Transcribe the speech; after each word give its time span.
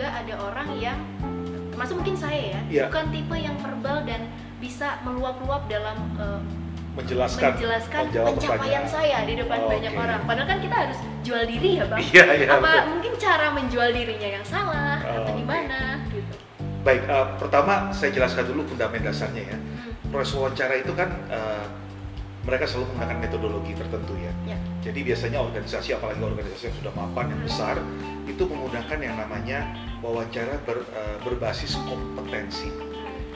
juga 0.00 0.16
ada 0.16 0.34
orang 0.40 0.68
yang 0.80 0.96
termasuk 1.68 2.00
mungkin 2.00 2.16
saya 2.16 2.56
ya, 2.56 2.60
Iya. 2.72 2.84
bukan 2.88 3.04
tipe 3.12 3.36
yang 3.36 3.52
verbal 3.60 4.00
dan 4.08 4.32
bisa 4.56 4.96
meluap-luap 5.04 5.68
dalam 5.68 5.96
eh, 6.16 6.40
menjelaskan 6.96 7.60
menjelaskan 7.60 8.02
pencapaian 8.08 8.84
saya 8.88 9.28
di 9.28 9.36
depan 9.36 9.60
Oh, 9.60 9.68
banyak 9.68 9.92
oke. 9.92 10.00
orang. 10.00 10.20
Padahal 10.24 10.48
kan 10.48 10.58
kita 10.64 10.76
harus 10.88 10.98
jual 11.20 11.44
diri 11.44 11.70
ya, 11.76 11.84
Bang. 11.84 12.00
Iya, 12.00 12.24
iya. 12.32 12.48
Apa 12.48 12.64
betul. 12.64 12.88
mungkin 12.96 13.12
cara 13.20 13.46
menjual 13.52 13.88
dirinya 13.92 14.28
yang 14.40 14.46
salah 14.48 14.96
Oh, 15.04 15.16
atau 15.20 15.32
gimana 15.36 16.00
gitu. 16.08 16.32
Baik, 16.80 17.02
eh, 17.04 17.26
pertama 17.36 17.92
saya 17.92 18.10
jelaskan 18.10 18.44
dulu 18.48 18.64
fundament 18.64 19.04
dasarnya 19.04 19.52
ya. 19.52 19.58
Hmm, 19.60 19.92
Proses 20.08 20.32
wawancara 20.32 20.80
itu 20.80 20.96
kan 20.96 21.12
eh, 21.28 21.64
mereka 22.40 22.64
selalu 22.64 22.96
menggunakan 22.96 23.18
metodologi 23.20 23.72
tertentu 23.76 24.16
ya. 24.16 24.32
ya. 24.48 24.56
Jadi 24.80 25.04
biasanya 25.04 25.44
organisasi, 25.44 25.92
apalagi 25.92 26.24
organisasi 26.24 26.72
yang 26.72 26.76
sudah 26.80 26.92
mapan 26.96 27.36
yang 27.36 27.40
besar, 27.44 27.76
itu 28.30 28.42
menggunakan 28.46 28.98
yang 29.02 29.16
namanya 29.18 29.58
wawancara 30.00 30.62
ber- 30.62 30.86
eh, 30.94 31.16
berbasis 31.26 31.74
kompetensi. 31.84 32.70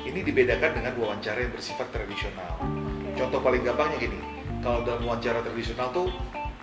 Ini 0.05 0.21
dibedakan 0.23 0.79
dengan 0.79 0.95
wawancara 1.01 1.43
yang 1.43 1.53
bersifat 1.53 1.91
tradisional. 1.91 2.61
Contoh 3.19 3.41
paling 3.43 3.67
gampangnya 3.67 3.99
gini, 3.99 4.19
kalau 4.63 4.87
dalam 4.87 5.03
wawancara 5.03 5.43
tradisional 5.43 5.91
tuh 5.91 6.09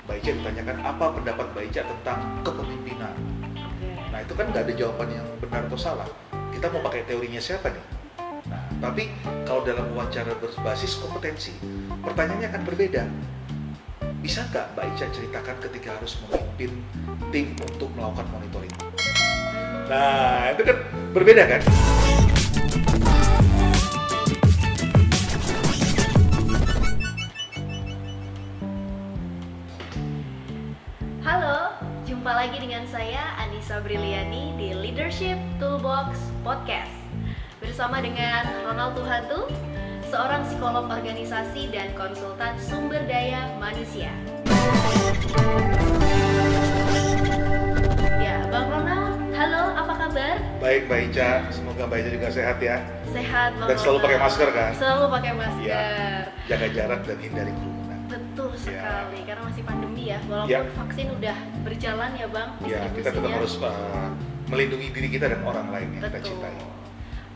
Mbak 0.07 0.15
Ica 0.23 0.31
ditanyakan 0.39 0.77
apa 0.81 1.05
pendapat 1.13 1.45
Mbak 1.53 1.63
Ica 1.69 1.81
tentang 1.85 2.19
kepemimpinan. 2.47 3.15
Nah 4.11 4.19
itu 4.19 4.33
kan 4.35 4.45
nggak 4.49 4.63
ada 4.67 4.73
jawaban 4.75 5.09
yang 5.11 5.27
benar 5.39 5.67
atau 5.67 5.79
salah. 5.79 6.07
Kita 6.51 6.67
mau 6.71 6.83
pakai 6.83 7.07
teorinya 7.07 7.39
siapa 7.39 7.71
nih? 7.71 7.85
Nah, 8.51 8.63
tapi 8.83 9.07
kalau 9.47 9.63
dalam 9.63 9.87
wawancara 9.95 10.35
berbasis 10.35 10.99
kompetensi, 10.99 11.55
pertanyaannya 12.03 12.47
akan 12.51 12.63
berbeda. 12.67 13.03
Bisa 14.21 14.45
nggak 14.53 14.77
Mbak 14.77 14.85
Ica 14.93 15.05
ceritakan 15.17 15.57
ketika 15.65 15.97
harus 15.97 16.13
memimpin 16.21 16.69
tim 17.33 17.57
untuk 17.57 17.89
melakukan 17.97 18.29
monitoring? 18.29 18.69
Nah, 19.89 20.53
itu 20.53 20.61
kan 20.61 20.77
berbeda 21.09 21.43
kan? 21.49 21.61
Halo, 31.25 31.73
jumpa 32.05 32.31
lagi 32.37 32.61
dengan 32.61 32.85
saya 32.93 33.25
Anissa 33.41 33.81
Briliani 33.81 34.53
di 34.53 34.69
Leadership 34.77 35.41
Toolbox 35.57 36.13
Podcast 36.45 36.93
Bersama 37.57 37.97
dengan 38.05 38.45
Ronald 38.69 38.93
Tuhatu, 38.93 39.49
seorang 40.11 40.43
psikolog 40.43 40.91
organisasi 40.91 41.71
dan 41.71 41.87
konsultan 41.95 42.59
sumber 42.59 42.99
daya 43.07 43.47
manusia 43.63 44.11
Ya, 48.19 48.43
Bang 48.51 48.67
Ronald, 48.67 49.15
halo, 49.31 49.63
apa 49.71 49.93
kabar? 49.95 50.35
Baik 50.59 50.91
Mbak 50.91 50.99
Ica, 51.09 51.31
semoga 51.47 51.87
Mbak 51.87 51.97
Ica 52.03 52.09
juga 52.11 52.27
sehat 52.27 52.57
ya. 52.59 52.77
Sehat, 53.07 53.55
Bang 53.55 53.67
Dan 53.71 53.77
selalu 53.79 53.97
pakai 54.03 54.19
masker, 54.19 54.49
kan? 54.51 54.71
Selalu 54.75 55.05
pakai 55.15 55.31
masker 55.31 55.63
Iya. 55.63 55.83
Jaga 56.45 56.67
jarak 56.75 57.01
dan 57.07 57.17
hindari 57.17 57.51
kerumunan. 57.55 57.99
Betul 58.11 58.51
sekali, 58.59 59.19
karena 59.23 59.41
masih 59.47 59.63
pandemi 59.63 60.03
ya 60.11 60.19
Walaupun 60.27 60.51
Ya. 60.51 60.59
vaksin 60.75 61.07
udah 61.07 61.37
berjalan 61.63 62.11
ya 62.19 62.27
Bang 62.27 62.49
Ya, 62.67 62.81
kita 62.91 63.09
tetap 63.15 63.31
harus 63.31 63.53
uh, 63.63 64.07
melindungi 64.51 64.87
diri 64.91 65.07
kita 65.07 65.31
dan 65.31 65.41
orang 65.47 65.71
lain 65.71 65.87
yang 65.95 66.03
kita 66.03 66.19
Betul. 66.19 66.27
cintai. 66.35 66.80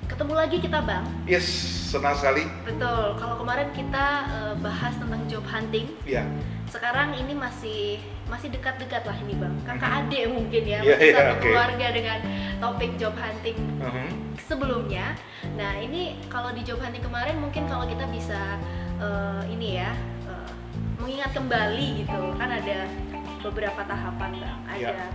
Ketemu 0.06 0.34
lagi 0.38 0.58
kita 0.61 0.80
Bang 0.81 1.06
Yes, 1.25 1.45
senang 1.89 2.14
sekali. 2.14 2.45
Betul, 2.61 3.17
kalau 3.17 3.36
kemarin 3.42 3.70
kita 3.73 4.06
eh, 4.28 4.53
bahas 4.61 4.94
tentang 4.95 5.22
job 5.25 5.42
hunting, 5.44 5.89
Ya, 6.06 6.22
sekarang 6.70 7.17
ini 7.17 7.34
masih 7.34 7.98
masih 8.26 8.50
dekat-dekat 8.50 9.06
lah 9.06 9.17
ini 9.22 9.38
bang, 9.38 9.53
kakak 9.64 9.86
Mhm. 9.86 9.98
adik 10.02 10.23
mungkin 10.33 10.64
ya, 10.66 10.80
Iya, 10.81 10.94
masih 10.98 11.06
iya, 11.06 11.16
satu 11.16 11.33
oke. 11.33 11.42
keluarga 11.45 11.88
dengan 11.94 12.17
topik 12.58 12.92
job 12.98 13.14
hunting 13.16 13.58
mhm. 13.78 14.08
sebelumnya. 14.39 15.05
Nah 15.54 15.73
ini 15.77 16.17
kalau 16.26 16.49
di 16.52 16.61
job 16.61 16.82
hunting 16.82 17.02
kemarin 17.02 17.38
mungkin 17.38 17.65
kalau 17.65 17.86
kita 17.86 18.05
bisa 18.10 18.58
eh, 18.98 19.42
ini 19.49 19.77
ya 19.77 19.94
eh, 20.26 20.52
mengingat 20.98 21.32
kembali 21.33 21.88
gitu, 22.02 22.20
kan 22.36 22.49
ada 22.49 22.89
beberapa 23.42 23.82
tahapan 23.83 24.32
bang, 24.38 24.60
ada 24.67 24.77
Iya. 24.77 25.05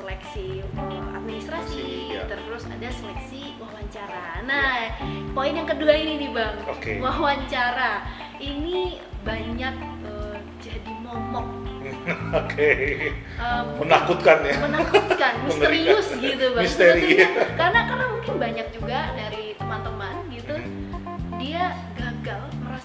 Seleksi 0.00 0.64
eh, 0.64 1.04
administrasi, 1.12 1.84
Iya. 2.10 2.22
terus 2.26 2.64
ada 2.64 2.88
seleksi 2.90 3.42
wawancara. 3.56 4.40
Nah 4.42 4.96
poin 5.30 5.52
yang 5.52 5.68
kedua 5.68 5.92
ini 5.92 6.16
nih 6.18 6.30
bang, 6.32 6.56
Oke. 6.66 6.92
wawancara 6.98 8.08
ini 8.38 8.96
banyak 9.20 9.74
eh, 10.02 10.38
jadi 10.58 10.92
momok 10.98 11.46
Oke. 12.40 12.70
eh, 13.12 13.62
Menakutkan 13.76 14.38
ya. 14.42 14.56
menakutkan 14.64 15.32
misterius 15.44 16.08
gitu 16.14 16.44
bang 16.54 16.64
Misteri. 16.64 17.08
Karena 17.60 17.80
karena 17.84 18.06
mungkin 18.08 18.34
banyak 18.38 18.66
juga 18.72 18.98
dari 19.12 19.52
teman-teman 19.54 20.14
gitu 20.30 20.54
Mhm. 20.56 21.36
dia 21.36 21.72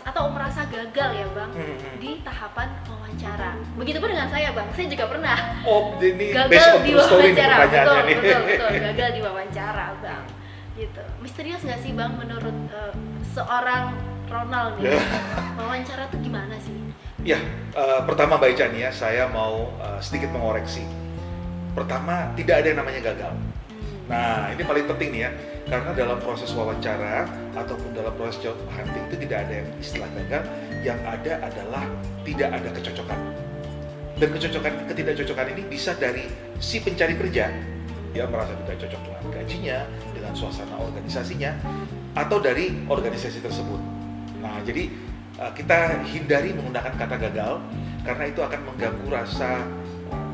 atau 0.06 0.30
merasa 0.30 0.62
gagal 0.66 1.10
ya 1.12 1.28
bang 1.28 1.52
Mhm. 1.52 1.98
di 1.98 2.22
tahapan 2.22 2.70
wawancara 2.86 3.58
begitupun 3.74 4.08
dengan 4.08 4.30
saya 4.30 4.54
bang 4.54 4.68
saya 4.72 4.88
juga 4.88 5.06
pernah 5.08 5.38
Oh, 5.64 5.98
based 5.98 6.32
gagal 6.32 6.72
di 6.80 6.92
wawancara 6.94 7.56
betul 7.66 7.98
nih. 8.00 8.16
betul 8.16 8.42
betul 8.46 8.70
gagal 8.86 9.10
di 9.12 9.20
wawancara 9.20 9.86
bang 10.00 10.24
gitu 10.76 11.02
misterius 11.20 11.62
nggak 11.62 11.80
sih 11.80 11.92
bang 11.92 12.12
menurut 12.14 12.54
eh, 12.70 12.94
seorang 13.32 13.98
Ronald 14.26 14.78
nih 14.78 14.90
Ya. 14.90 15.02
wawancara 15.58 16.06
tuh 16.08 16.20
gimana 16.20 16.56
sih 16.60 16.78
Ya, 17.26 17.42
eh, 17.74 18.02
pertama 18.06 18.38
Mbak 18.38 18.50
Ica 18.54 18.66
nih 18.70 18.86
ya, 18.86 18.92
saya 18.92 19.26
mau 19.26 19.74
eh, 19.80 19.98
sedikit 19.98 20.30
mengoreksi. 20.30 20.86
Pertama, 21.74 22.30
tidak 22.32 22.62
ada 22.62 22.68
yang 22.70 22.80
namanya 22.80 23.02
gagal. 23.04 23.34
Hmm. 23.34 24.06
Nah, 24.06 24.54
ini 24.54 24.62
paling 24.62 24.86
penting 24.86 25.10
nih 25.10 25.22
ya, 25.26 25.30
karena 25.66 25.92
dalam 25.98 26.18
proses 26.22 26.54
wawancara 26.54 27.26
ataupun 27.58 27.98
dalam 27.98 28.14
proses 28.14 28.38
job 28.42 28.54
hunting 28.70 29.02
itu 29.10 29.26
tidak 29.26 29.50
ada 29.50 29.54
yang 29.66 29.70
istilah 29.82 30.10
gagal, 30.14 30.44
yang 30.86 31.00
ada 31.02 31.34
adalah 31.42 31.84
tidak 32.22 32.50
ada 32.54 32.70
kecocokan. 32.70 33.20
Dan 34.16 34.30
kecocokan, 34.32 34.74
ketidakcocokan 34.88 35.48
ini 35.58 35.64
bisa 35.68 35.92
dari 35.98 36.30
si 36.62 36.80
pencari 36.80 37.18
kerja, 37.18 37.52
dia 38.16 38.26
merasa 38.30 38.56
tidak 38.64 38.88
cocok 38.88 39.02
dengan 39.04 39.24
gajinya, 39.34 39.78
dengan 40.16 40.34
suasana 40.38 40.76
organisasinya, 40.80 41.52
atau 42.16 42.38
dari 42.40 42.72
organisasi 42.88 43.44
tersebut. 43.44 43.82
Nah, 44.40 44.62
jadi 44.64 44.88
uh, 45.42 45.52
kita 45.52 46.06
hindari 46.08 46.56
menggunakan 46.56 46.94
kata 46.96 47.16
gagal 47.28 47.60
karena 48.06 48.24
itu 48.30 48.40
akan 48.40 48.62
mengganggu 48.70 49.08
rasa 49.10 49.66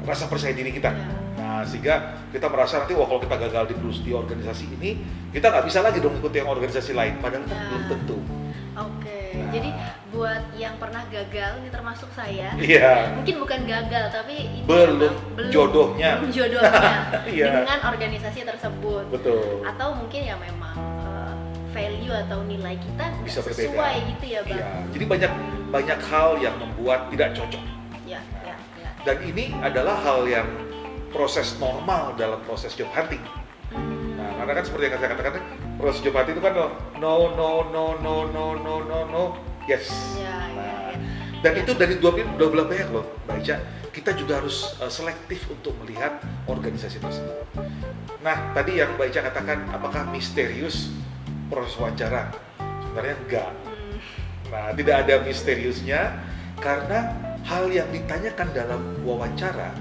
rasa 0.06 0.28
percaya 0.28 0.54
diri 0.54 0.76
kita. 0.76 1.21
Nah, 1.62 1.70
sehingga 1.70 1.96
kita 2.34 2.50
merasa 2.50 2.82
nanti 2.82 2.98
wah 2.98 3.06
kalau 3.06 3.22
kita 3.22 3.38
gagal 3.38 3.64
di 3.70 3.76
di 4.02 4.12
organisasi 4.12 4.66
ini, 4.74 4.98
kita 5.30 5.46
nggak 5.46 5.66
bisa 5.70 5.86
lagi 5.86 6.02
dong 6.02 6.18
ikut 6.18 6.34
yang 6.34 6.50
organisasi 6.50 6.92
lain. 6.92 7.22
Padahal 7.22 7.46
kan 7.46 7.54
Ya. 7.54 7.62
belum 7.70 7.84
tentu. 7.86 8.18
Oke, 8.72 9.22
Nah. 9.38 9.52
jadi 9.54 9.70
buat 10.10 10.42
yang 10.56 10.74
pernah 10.82 11.06
gagal, 11.06 11.52
ini 11.62 11.70
termasuk 11.70 12.10
saya. 12.18 12.50
Iya. 12.58 13.14
Mungkin 13.14 13.36
bukan 13.38 13.62
gagal, 13.64 14.06
tapi 14.10 14.34
ini 14.42 14.66
Belum 14.66 15.14
emang 15.38 15.52
jodohnya. 15.54 16.12
belum 16.18 16.34
jodohnya 16.34 16.82
Iya. 17.38 17.62
dengan 17.62 17.80
organisasi 17.86 18.42
tersebut. 18.42 19.06
Betul. 19.14 19.62
Atau 19.62 19.94
mungkin 19.94 20.22
ya 20.24 20.34
memang 20.34 20.74
eh, 20.98 21.34
value 21.70 22.16
atau 22.18 22.42
nilai 22.42 22.74
kita 22.76 23.06
Bisa 23.22 23.46
berbeda. 23.46 23.70
sesuai 23.70 23.96
gitu 24.10 24.26
ya 24.26 24.40
bang. 24.42 24.58
Iya. 24.58 24.70
Jadi 24.98 25.06
banyak 25.06 25.32
banyak 25.70 26.00
hal 26.02 26.30
yang 26.42 26.56
membuat 26.58 27.06
tidak 27.14 27.38
cocok. 27.38 27.64
Ya, 28.02 28.18
ya, 28.42 28.56
ya. 28.82 28.90
Dan 29.06 29.18
ini 29.22 29.54
adalah 29.62 30.00
hal 30.00 30.26
yang 30.26 30.48
proses 31.12 31.56
normal 31.60 32.16
dalam 32.16 32.40
proses 32.48 32.74
job 32.74 32.90
hunting. 32.96 33.22
Nah, 34.18 34.32
karena 34.42 34.52
kan 34.58 34.64
seperti 34.64 34.84
yang 34.90 35.00
saya 35.00 35.12
katakan, 35.14 35.44
proses 35.78 36.00
job 36.02 36.16
hunting 36.16 36.36
itu 36.40 36.44
kan 36.44 36.54
no, 36.56 36.68
no, 36.98 37.16
no, 37.36 37.50
no, 37.70 37.86
no, 38.00 38.16
no, 38.32 38.46
no, 38.58 38.76
no, 38.82 39.00
no, 39.08 39.24
yes. 39.68 39.92
Ya, 40.18 40.24
ya, 40.26 40.40
Nah, 40.56 40.66
ya. 40.92 40.96
Dan 41.42 41.54
itu 41.58 41.72
dari 41.74 41.98
dua, 41.98 42.16
dua 42.38 42.48
belah 42.50 42.68
pihak 42.70 42.90
loh, 42.94 43.06
Mbak 43.28 43.38
Ica. 43.44 43.58
Kita 43.92 44.16
juga 44.16 44.40
harus 44.40 44.78
uh, 44.80 44.88
selektif 44.88 45.50
untuk 45.52 45.76
melihat 45.84 46.22
organisasi 46.48 47.02
tersebut. 47.04 47.44
Nah, 48.24 48.56
tadi 48.56 48.80
yang 48.80 48.96
Mbak 48.96 49.08
Ica 49.12 49.22
katakan, 49.28 49.68
apakah 49.74 50.08
misterius 50.14 50.94
proses 51.52 51.76
wawancara? 51.76 52.32
Sebenarnya 52.88 53.16
enggak. 53.28 53.52
Hmm, 53.52 53.80
Nah, 54.52 54.76
tidak 54.76 55.08
ada 55.08 55.16
misteriusnya 55.24 56.12
karena 56.60 57.16
hal 57.48 57.72
yang 57.72 57.88
ditanyakan 57.90 58.52
dalam 58.52 58.82
wawancara 59.08 59.72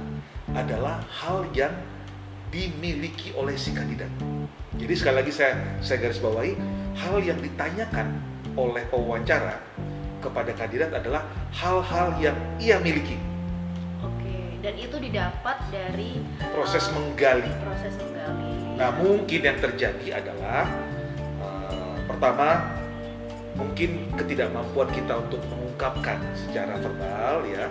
adalah 0.55 1.03
hal 1.09 1.47
yang 1.55 1.73
dimiliki 2.51 3.31
oleh 3.39 3.55
si 3.55 3.71
kandidat. 3.71 4.11
Jadi 4.75 4.95
sekali 4.97 5.17
lagi 5.23 5.33
saya 5.35 5.55
saya 5.79 6.03
garis 6.03 6.19
bawahi 6.19 6.59
hal 6.99 7.23
yang 7.23 7.39
ditanyakan 7.39 8.19
oleh 8.59 8.83
pewawancara 8.91 9.63
kepada 10.19 10.51
kandidat 10.53 10.91
adalah 10.93 11.23
hal-hal 11.55 12.13
yang 12.19 12.37
ia 12.59 12.77
miliki. 12.83 13.17
Oke, 14.03 14.61
dan 14.61 14.75
itu 14.77 14.97
didapat 14.99 15.57
dari 15.71 16.21
Proses 16.53 16.91
eh, 16.91 16.93
menggali. 16.93 17.51
proses 17.63 17.95
menggali. 17.97 18.53
Nah, 18.77 18.91
mungkin 19.01 19.41
yang 19.41 19.59
terjadi 19.63 20.21
adalah 20.21 20.67
eh, 21.41 21.97
pertama 22.11 22.49
mungkin 23.57 24.09
ketidakmampuan 24.17 24.89
kita 24.95 25.15
untuk 25.21 25.41
mengungkapkan 25.51 26.19
secara 26.33 26.79
verbal 26.79 27.45
ya 27.49 27.67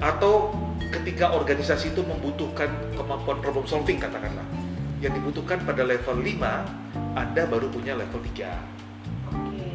atau 0.00 0.52
ketika 0.92 1.32
organisasi 1.32 1.96
itu 1.96 2.04
membutuhkan 2.04 2.68
kemampuan 2.92 3.40
problem 3.40 3.64
solving 3.64 3.96
katakanlah 3.96 4.44
yang 5.00 5.12
dibutuhkan 5.12 5.60
pada 5.64 5.84
level 5.84 6.20
5 6.20 7.16
Anda 7.16 7.42
baru 7.48 7.68
punya 7.72 7.96
level 7.96 8.20
3 8.20 9.32
Oke. 9.32 9.68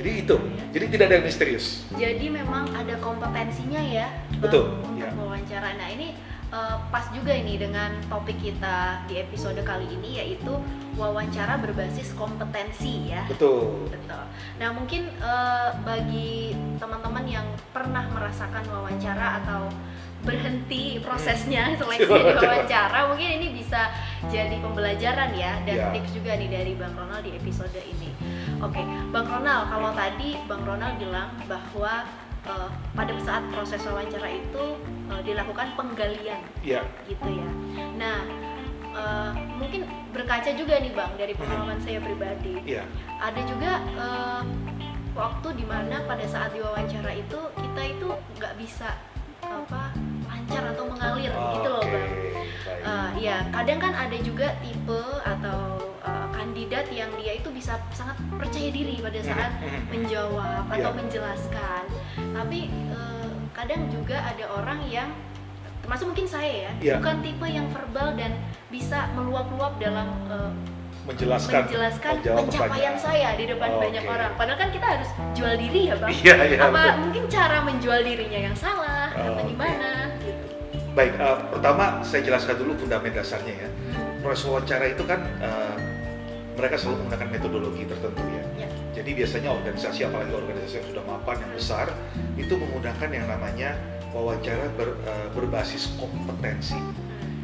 jadi 0.00 0.10
itu 0.20 0.36
jadi 0.74 0.84
tidak 0.90 1.04
ada 1.08 1.14
yang 1.20 1.26
misterius 1.26 1.66
Jadi 1.96 2.26
memang 2.28 2.66
ada 2.74 2.98
kompetensinya 2.98 3.80
ya, 3.80 4.10
Betul, 4.42 4.74
untuk 4.82 4.98
ya. 4.98 5.10
wawancara. 5.14 5.78
Nah 5.78 5.88
ini 5.88 6.18
eh, 6.54 6.76
pas 6.88 7.04
juga 7.10 7.34
ini 7.34 7.58
dengan 7.58 7.90
topik 8.06 8.38
kita 8.38 9.02
di 9.04 9.18
episode 9.18 9.58
kali 9.60 9.90
ini 9.90 10.22
yaitu 10.22 10.54
wawancara 10.94 11.58
berbasis 11.58 12.14
kompetensi 12.14 13.10
ya. 13.10 13.26
betul 13.26 13.90
Betul. 13.90 14.22
Nah 14.56 14.70
mungkin 14.70 15.10
eh, 15.10 15.68
bagi 15.82 16.54
teman-teman 16.78 17.26
yang 17.26 17.46
pernah 17.74 18.06
merasakan 18.08 18.62
wawancara 18.70 19.42
atau 19.42 19.66
berhenti 20.24 20.96
prosesnya 21.04 21.68
seleksi 21.78 22.08
di 22.08 22.32
Wawancara. 22.32 23.12
mungkin 23.12 23.28
ini 23.36 23.60
bisa 23.60 23.92
jadi 24.32 24.56
pembelajaran 24.56 25.36
ya 25.36 25.60
dan 25.68 25.76
Ya. 25.76 25.92
tips 25.92 26.16
juga 26.16 26.32
nih 26.40 26.48
dari 26.48 26.72
Bang 26.74 26.96
Ronald 26.96 27.20
di 27.20 27.36
episode 27.36 27.76
ini. 27.76 28.08
Oke, 28.64 28.80
Bang 29.12 29.28
Ronald, 29.28 29.68
kalau 29.68 29.92
tadi 29.92 30.40
Bang 30.48 30.64
Ronald 30.64 30.96
bilang 30.96 31.28
bahwa 31.44 32.08
eh, 32.44 32.68
pada 32.92 33.12
saat 33.20 33.42
proses 33.50 33.80
wawancara 33.82 34.28
itu 34.28 34.64
eh, 35.08 35.22
dilakukan 35.22 35.72
penggalian 35.74 36.40
ya 36.60 36.80
gitu 37.04 37.28
ya. 37.28 37.50
Nah, 37.94 38.20
eh, 38.90 39.30
mungkin 39.54 39.82
berkaca 40.10 40.50
juga 40.50 40.78
nih 40.78 40.92
Bang 40.92 41.12
dari 41.14 41.34
pengalaman 41.34 41.78
saya 41.78 41.98
pribadi 41.98 42.54
ya 42.62 42.86
ada 43.18 43.40
juga 43.42 43.72
eh, 43.82 44.42
waktu 45.12 45.48
di 45.54 45.64
mana 45.64 46.02
pada 46.04 46.22
saat 46.24 46.50
diwawancara 46.50 47.12
itu 47.12 47.38
kita 47.54 47.82
itu 47.88 48.08
nggak 48.34 48.54
bisa 48.54 48.94
apa 49.42 49.90
lancar 50.24 50.64
atau 50.70 50.84
mengalir 50.86 51.30
gitu 51.30 51.68
loh 51.68 51.82
Oke, 51.82 51.92
bang. 51.92 52.10
Eh, 52.84 53.10
ya 53.22 53.36
kadang 53.50 53.78
kan 53.78 53.92
ada 53.92 54.16
juga 54.18 54.52
tipe 54.58 55.02
atau 55.20 55.80
kandidat 56.30 56.84
yang 56.90 57.08
dia 57.16 57.38
itu 57.38 57.48
bisa 57.48 57.80
sangat 57.90 58.12
percaya 58.30 58.68
diri 58.68 59.00
pada 59.00 59.16
saat 59.18 59.52
Mhm. 59.56 59.80
menjawab 59.88 60.64
atau 60.68 60.90
Iya. 60.92 60.98
menjelaskan. 60.98 61.82
Tapi 62.14 62.60
eh, 62.70 63.28
kadang 63.50 63.82
juga 63.88 64.16
ada 64.20 64.44
orang 64.52 64.80
yang 64.86 65.10
termasuk 65.80 66.08
mungkin 66.10 66.24
saya 66.24 66.52
ya, 66.68 66.72
Iya. 66.80 66.94
bukan 66.98 67.16
tipe 67.20 67.44
yang 67.44 67.66
verbal 67.68 68.16
dan 68.16 68.32
bisa 68.68 69.04
meluap-luap 69.12 69.76
dalam 69.76 70.08
eh, 70.28 70.50
menjelaskan 71.04 71.68
menjelaskan 71.68 72.12
menjawab 72.16 72.40
pencapaian 72.48 72.96
saya 72.96 73.36
di 73.36 73.44
depan 73.44 73.68
Oke. 73.76 73.80
banyak 73.92 74.04
orang. 74.08 74.30
Padahal 74.40 74.58
kan 74.58 74.70
kita 74.72 74.86
harus 74.88 75.08
jual 75.36 75.54
diri 75.60 75.92
ya 75.92 75.94
bang. 76.00 76.10
Iya, 76.16 76.34
iya, 76.48 76.58
Apa 76.64 76.72
betul. 76.72 76.96
mungkin 77.04 77.24
cara 77.28 77.58
menjual 77.60 78.00
dirinya 78.00 78.40
yang 78.48 78.56
salah 78.56 79.12
atau 79.12 79.36
Oke. 79.36 79.52
gimana? 79.52 79.90
Gitu. 80.18 80.42
Baik, 80.96 81.12
eh, 81.18 81.38
pertama 81.52 81.84
saya 82.00 82.22
jelaskan 82.24 82.54
dulu 82.56 82.72
fundament 82.80 83.12
dasarnya 83.12 83.54
ya. 83.54 83.68
Hmm. 83.68 84.24
Proses 84.24 84.48
wawancara 84.48 84.86
itu 84.88 85.04
kan 85.04 85.20
eh, 85.44 85.74
mereka 86.56 86.80
selalu 86.80 87.04
menggunakan 87.04 87.28
metodologi 87.28 87.82
tertentu 87.84 88.22
ya. 88.32 88.43
Jadi 89.04 89.20
biasanya 89.20 89.52
organisasi, 89.52 90.00
apalagi 90.08 90.32
organisasi 90.32 90.80
yang 90.80 90.88
sudah 90.96 91.04
mapan, 91.04 91.36
yang 91.44 91.52
besar, 91.52 91.92
itu 92.40 92.56
menggunakan 92.56 93.08
yang 93.12 93.28
namanya 93.28 93.76
wawancara 94.16 94.64
ber- 94.80 94.96
eh, 95.04 95.28
berbasis 95.36 95.92
kompetensi. 96.00 96.80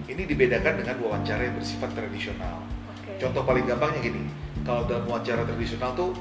Ini 0.08 0.24
dibedakan 0.24 0.80
dengan 0.80 0.96
wawancara 1.04 1.44
yang 1.44 1.60
bersifat 1.60 1.92
tradisional. 1.92 2.64
Oke. 2.96 3.12
Contoh 3.20 3.44
paling 3.44 3.68
gampangnya 3.68 4.00
gini, 4.00 4.32
kalau 4.64 4.88
dalam 4.88 5.04
wawancara 5.04 5.44
tradisional 5.44 5.92
tuh 5.92 6.16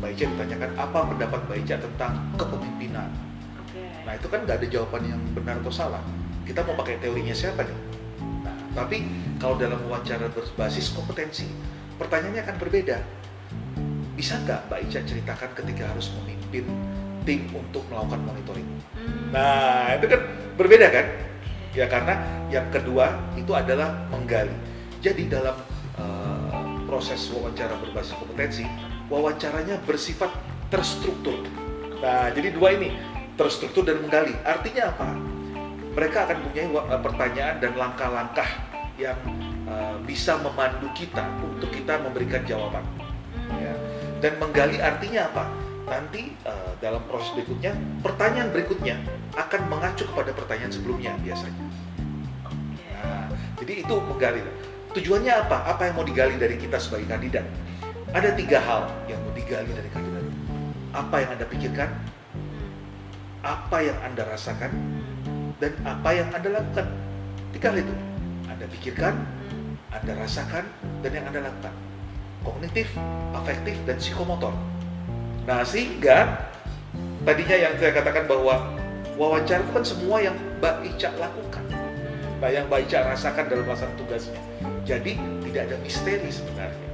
Mbak 0.00 0.08
Ica 0.16 0.24
ditanyakan 0.24 0.70
apa 0.80 0.98
pendapat 1.04 1.40
Mbak 1.52 1.58
Ica 1.68 1.76
tentang 1.84 2.12
kepemimpinan. 2.40 3.12
Oke. 3.60 3.84
Nah 4.08 4.16
itu 4.16 4.26
kan 4.32 4.48
nggak 4.48 4.56
ada 4.56 4.66
jawaban 4.72 5.04
yang 5.04 5.20
benar 5.36 5.60
atau 5.60 5.68
salah. 5.68 6.00
Kita 6.48 6.64
mau 6.64 6.72
pakai 6.80 6.96
teorinya 6.96 7.36
siapa 7.36 7.60
nih? 7.60 7.78
Nah, 8.40 8.56
tapi 8.72 9.04
kalau 9.36 9.60
dalam 9.60 9.84
wawancara 9.84 10.32
berbasis 10.32 10.96
kompetensi, 10.96 11.44
pertanyaannya 12.00 12.40
akan 12.40 12.56
berbeda. 12.56 13.17
Bisa 14.18 14.34
nggak 14.42 14.66
Mbak 14.66 14.80
Ica 14.90 15.00
ceritakan 15.06 15.50
ketika 15.54 15.94
harus 15.94 16.10
memimpin 16.18 16.66
tim 17.22 17.46
untuk 17.54 17.86
melakukan 17.86 18.18
monitoring? 18.26 18.66
Hmm. 18.98 19.30
Nah 19.30 19.94
itu 19.94 20.10
kan 20.10 20.20
berbeda 20.58 20.90
kan? 20.90 21.06
Ya 21.70 21.86
karena 21.86 22.18
yang 22.50 22.66
kedua 22.74 23.14
itu 23.38 23.54
adalah 23.54 23.94
menggali. 24.10 24.50
Jadi 24.98 25.30
dalam 25.30 25.54
eh, 26.02 26.66
proses 26.90 27.30
wawancara 27.30 27.78
berbasis 27.78 28.18
kompetensi, 28.18 28.66
wawancaranya 29.06 29.78
bersifat 29.86 30.34
terstruktur. 30.66 31.38
Nah 32.02 32.34
jadi 32.34 32.50
dua 32.50 32.74
ini 32.74 32.90
terstruktur 33.38 33.86
dan 33.86 34.02
menggali. 34.02 34.34
Artinya 34.42 34.98
apa? 34.98 35.14
Mereka 35.94 36.18
akan 36.26 36.38
punya 36.42 36.62
pertanyaan 37.06 37.62
dan 37.62 37.70
langkah-langkah 37.78 38.50
yang 38.98 39.14
eh, 39.62 39.96
bisa 40.02 40.42
memandu 40.42 40.90
kita 40.90 41.22
untuk 41.38 41.70
kita 41.70 42.02
memberikan 42.02 42.42
jawaban. 42.42 42.82
Dan 44.18 44.32
menggali 44.42 44.82
artinya 44.82 45.30
apa? 45.30 45.44
Nanti 45.88 46.34
eh, 46.44 46.72
dalam 46.82 47.00
proses 47.06 47.32
berikutnya, 47.32 47.72
pertanyaan 48.02 48.50
berikutnya 48.52 48.98
akan 49.38 49.60
mengacu 49.70 50.04
kepada 50.10 50.34
pertanyaan 50.34 50.72
sebelumnya 50.74 51.14
biasanya. 51.22 51.64
Nah, 52.98 53.30
jadi 53.62 53.86
itu 53.86 53.94
menggali. 53.94 54.42
Tujuannya 54.92 55.32
apa? 55.32 55.70
Apa 55.70 55.88
yang 55.88 55.94
mau 55.96 56.06
digali 56.06 56.34
dari 56.36 56.58
kita 56.58 56.76
sebagai 56.82 57.06
kandidat? 57.06 57.46
Ada 58.10 58.34
tiga 58.34 58.58
hal 58.58 58.88
yang 59.06 59.20
mau 59.22 59.32
digali 59.32 59.70
dari 59.70 59.88
kandidat. 59.92 60.24
Apa 60.92 61.16
yang 61.22 61.30
Anda 61.38 61.46
pikirkan, 61.46 61.90
apa 63.44 63.78
yang 63.84 63.98
Anda 64.02 64.22
rasakan, 64.26 64.72
dan 65.62 65.72
apa 65.86 66.08
yang 66.10 66.28
Anda 66.34 66.48
lakukan. 66.58 66.86
Tiga 67.54 67.66
hal 67.70 67.78
itu. 67.80 67.94
Anda 68.50 68.66
pikirkan. 68.66 69.14
Anda 69.88 70.12
rasakan, 70.20 70.64
dan 71.00 71.10
yang 71.16 71.24
Anda 71.32 71.48
lakukan. 71.48 71.87
Kognitif, 72.42 72.88
afektif, 73.34 73.76
dan 73.84 73.96
psikomotor. 73.98 74.54
Nah, 75.44 75.64
sehingga 75.64 76.48
tadinya 77.24 77.56
yang 77.56 77.74
saya 77.76 77.92
katakan 77.92 78.24
bahwa 78.24 78.72
wawancara 79.16 79.64
itu 79.64 79.72
kan 79.74 79.84
semua 79.84 80.16
yang 80.22 80.36
Mbak 80.60 80.76
Ica 80.94 81.10
lakukan. 81.16 81.64
Nah, 82.38 82.50
yang 82.50 82.70
Mbak 82.70 82.80
Ica 82.88 82.98
rasakan 83.10 83.44
dalam 83.50 83.64
melaksanakan 83.66 83.96
tugasnya. 83.98 84.40
Jadi, 84.86 85.18
tidak 85.48 85.62
ada 85.68 85.76
misteri 85.82 86.28
sebenarnya. 86.30 86.86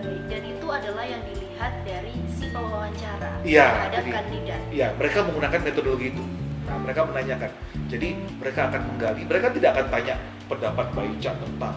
Baik, 0.00 0.22
dan 0.30 0.42
itu 0.46 0.66
adalah 0.68 1.04
yang 1.06 1.22
dilihat 1.26 1.72
dari 1.82 2.14
si 2.30 2.46
pewawancara 2.50 3.30
Iya, 3.42 3.66
terhadap 3.66 3.98
jadi- 4.04 4.12
kandidat. 4.14 4.60
Ya, 4.70 4.88
mereka 4.94 5.18
menggunakan 5.26 5.60
metodologi 5.64 6.06
itu. 6.14 6.24
Nah, 6.68 6.76
mereka 6.78 7.00
menanyakan. 7.08 7.50
Jadi, 7.90 8.08
mereka 8.38 8.60
akan 8.70 8.80
menggali. 8.94 9.22
Mereka 9.26 9.46
tidak 9.58 9.70
akan 9.74 9.86
tanya 9.90 10.14
pendapat 10.46 10.86
Mbak 10.94 11.06
Ica 11.18 11.32
tentang 11.34 11.74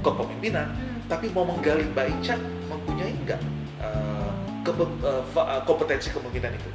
kepemimpinan, 0.00 0.68
Hmm. 0.72 0.99
Tapi 1.10 1.26
mau 1.28 1.42
menggali 1.42 1.82
Mbak 1.90 2.06
Ica 2.16 2.38
mempunyai 2.64 3.10
enggak 3.12 3.42
kepe- 4.62 4.98
eh, 5.02 5.22
fa- 5.30 5.48
eh, 5.50 5.62
kompetensi 5.64 6.08
kepemimpinan 6.08 6.52
itu. 6.52 6.70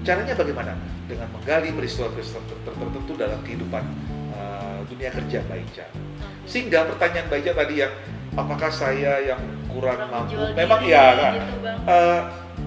Caranya 0.00 0.34
bagaimana? 0.34 0.72
Dengan 1.06 1.28
menggali 1.30 1.70
peristiwa-peristiwa 1.70 2.40
ter- 2.42 2.60
ter- 2.64 2.76
tertentu 2.76 3.12
dalam 3.16 3.40
kehidupan 3.40 3.84
eh, 4.30 4.78
dunia 4.86 5.10
kerja 5.10 5.38
Mbak 5.42 5.58
Ica. 5.64 5.86
Oke. 5.86 6.00
Sehingga 6.44 6.84
pertanyaan 6.86 7.26
Mbak 7.26 7.38
Ica 7.40 7.52
tadi 7.54 7.74
yang 7.78 7.92
apakah 8.32 8.70
saya 8.70 9.12
yang 9.22 9.40
kurang 9.66 9.98
mampu? 10.04 10.36
Memang 10.52 10.80
ya, 10.82 11.04
kan? 11.14 11.32
gitu. 11.34 11.54
Eh, 11.86 12.20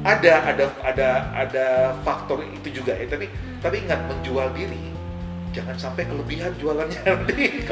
ada 0.04 0.34
ada 0.44 0.66
ada 0.84 1.08
ada 1.34 1.66
faktor 2.02 2.42
itu 2.44 2.82
juga 2.82 2.96
ya. 2.96 3.06
Tapi 3.06 3.26
Hmm. 3.28 3.60
tapi 3.60 3.76
ingat 3.80 4.00
menjual 4.06 4.50
diri 4.54 4.92
jangan 5.52 5.78
sampai 5.78 6.04
kelebihan 6.04 6.50
jualannya 6.58 7.02
nanti. 7.08 7.68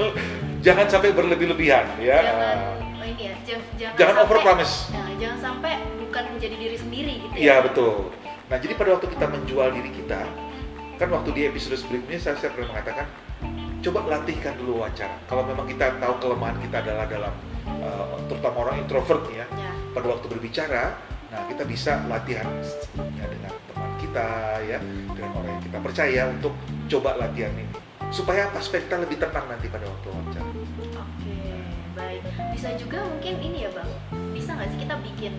Jangan 0.61 0.85
sampai 0.87 1.09
berlebih-lebihan 1.11 1.85
ya. 1.97 2.19
jangan 2.21 2.57
oh 3.01 3.05
ini 3.09 3.23
ya 3.25 3.35
jangan 3.41 3.63
jangan, 3.81 3.95
Jangan 3.97 4.15
sampai, 4.15 4.29
over 4.29 4.37
promise. 4.45 4.73
Nah, 4.93 5.07
jangan 5.17 5.39
sampai 5.41 5.71
bukan 5.97 6.23
menjadi 6.37 6.55
diri 6.61 6.77
sendiri 6.77 7.13
gitu 7.25 7.33
Iya 7.33 7.53
ya 7.57 7.63
betul. 7.65 7.93
Nah 8.47 8.57
jadi 8.61 8.73
pada 8.77 8.89
waktu 8.93 9.07
kita 9.09 9.25
menjual 9.25 9.67
diri 9.73 9.91
kita, 9.95 10.21
kan 11.01 11.07
waktu 11.09 11.29
di 11.33 11.41
episode 11.49 11.81
sebelumnya 11.81 12.19
saya, 12.21 12.37
saya 12.37 12.53
pernah 12.53 12.77
mengatakan, 12.77 13.07
coba 13.81 13.99
latihkan 14.05 14.53
dulu 14.61 14.85
wawancara. 14.85 15.17
Kalau 15.25 15.43
memang 15.49 15.65
kita 15.65 15.97
tahu 15.97 16.13
kelemahan 16.21 16.57
kita 16.61 16.77
adalah 16.85 17.05
dalam, 17.09 17.33
eh, 17.65 18.15
terutama 18.29 18.57
orang 18.69 18.75
introvert 18.85 19.23
ya, 19.33 19.47
ya 19.49 19.71
pada 19.97 20.07
waktu 20.11 20.25
berbicara, 20.29 20.83
nah 21.31 21.41
kita 21.47 21.63
bisa 21.65 22.03
latihan 22.11 22.45
sebelumnya 22.59 23.25
dengan 23.31 23.51
teman 23.71 23.91
kita 24.03 24.27
ya, 24.67 24.77
dengan 25.15 25.31
orang 25.41 25.51
yang 25.57 25.63
kita 25.63 25.77
percaya 25.79 26.21
untuk 26.27 26.53
coba 26.91 27.09
latihan 27.17 27.51
ini. 27.55 27.73
Supaya 28.11 28.51
apa? 28.51 28.59
Supaya 28.59 28.83
kita 28.83 28.97
lebih 28.99 29.17
tenang 29.23 29.47
nanti 29.47 29.71
pada 29.71 29.87
waktu 29.87 30.07
wawancara. 30.11 30.50
Bisa 32.61 32.77
juga 32.77 33.01
mungkin 33.01 33.41
ini 33.41 33.65
ya 33.65 33.73
bang 33.73 33.89
bisa 34.37 34.53
nggak 34.53 34.69
sih 34.69 34.85
kita 34.85 34.93
bikin 35.01 35.33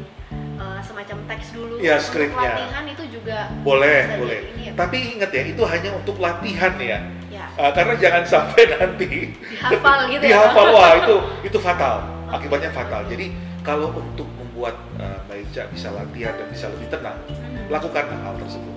uh, 0.59 0.83
semacam 0.83 1.23
teks 1.31 1.55
dulu 1.55 1.79
Iya, 1.79 2.03
Untuk 2.03 2.35
latihan 2.35 2.83
itu 2.83 3.05
juga 3.15 3.47
Boleh, 3.63 4.19
boleh. 4.19 4.39
ini 4.51 4.63
ya, 4.67 4.73
Bang? 4.75 4.91
Tapi 4.91 4.97
ingat 5.15 5.31
ya, 5.31 5.43
itu 5.47 5.63
hanya 5.63 5.91
untuk 5.95 6.19
latihan 6.19 6.75
ya. 6.83 6.99
ya 7.31 7.47
Eh, 7.55 7.71
karena 7.79 7.95
jangan 7.95 8.25
sampai 8.27 8.75
nanti 8.75 9.39
dihafal 9.39 9.99
gitu 10.11 10.23
ya 10.27 10.35
dihafal 10.35 10.67
Bang? 10.67 10.75
wah 10.75 10.93
itu 10.99 11.17
itu 11.47 11.59
fatal 11.63 12.03
akibatnya 12.27 12.75
fatal 12.75 13.07
jadi 13.07 13.31
kalau 13.63 13.95
untuk 13.95 14.27
membuat 14.35 14.75
uh, 14.99 15.23
Mbak 15.31 15.47
Ica 15.47 15.63
bisa 15.71 15.95
latihan 15.95 16.35
dan 16.35 16.51
bisa 16.51 16.67
lebih 16.75 16.91
tenang 16.91 17.23
Hmm. 17.31 17.71
lakukan 17.71 18.03
hal 18.19 18.35
tersebut 18.35 18.75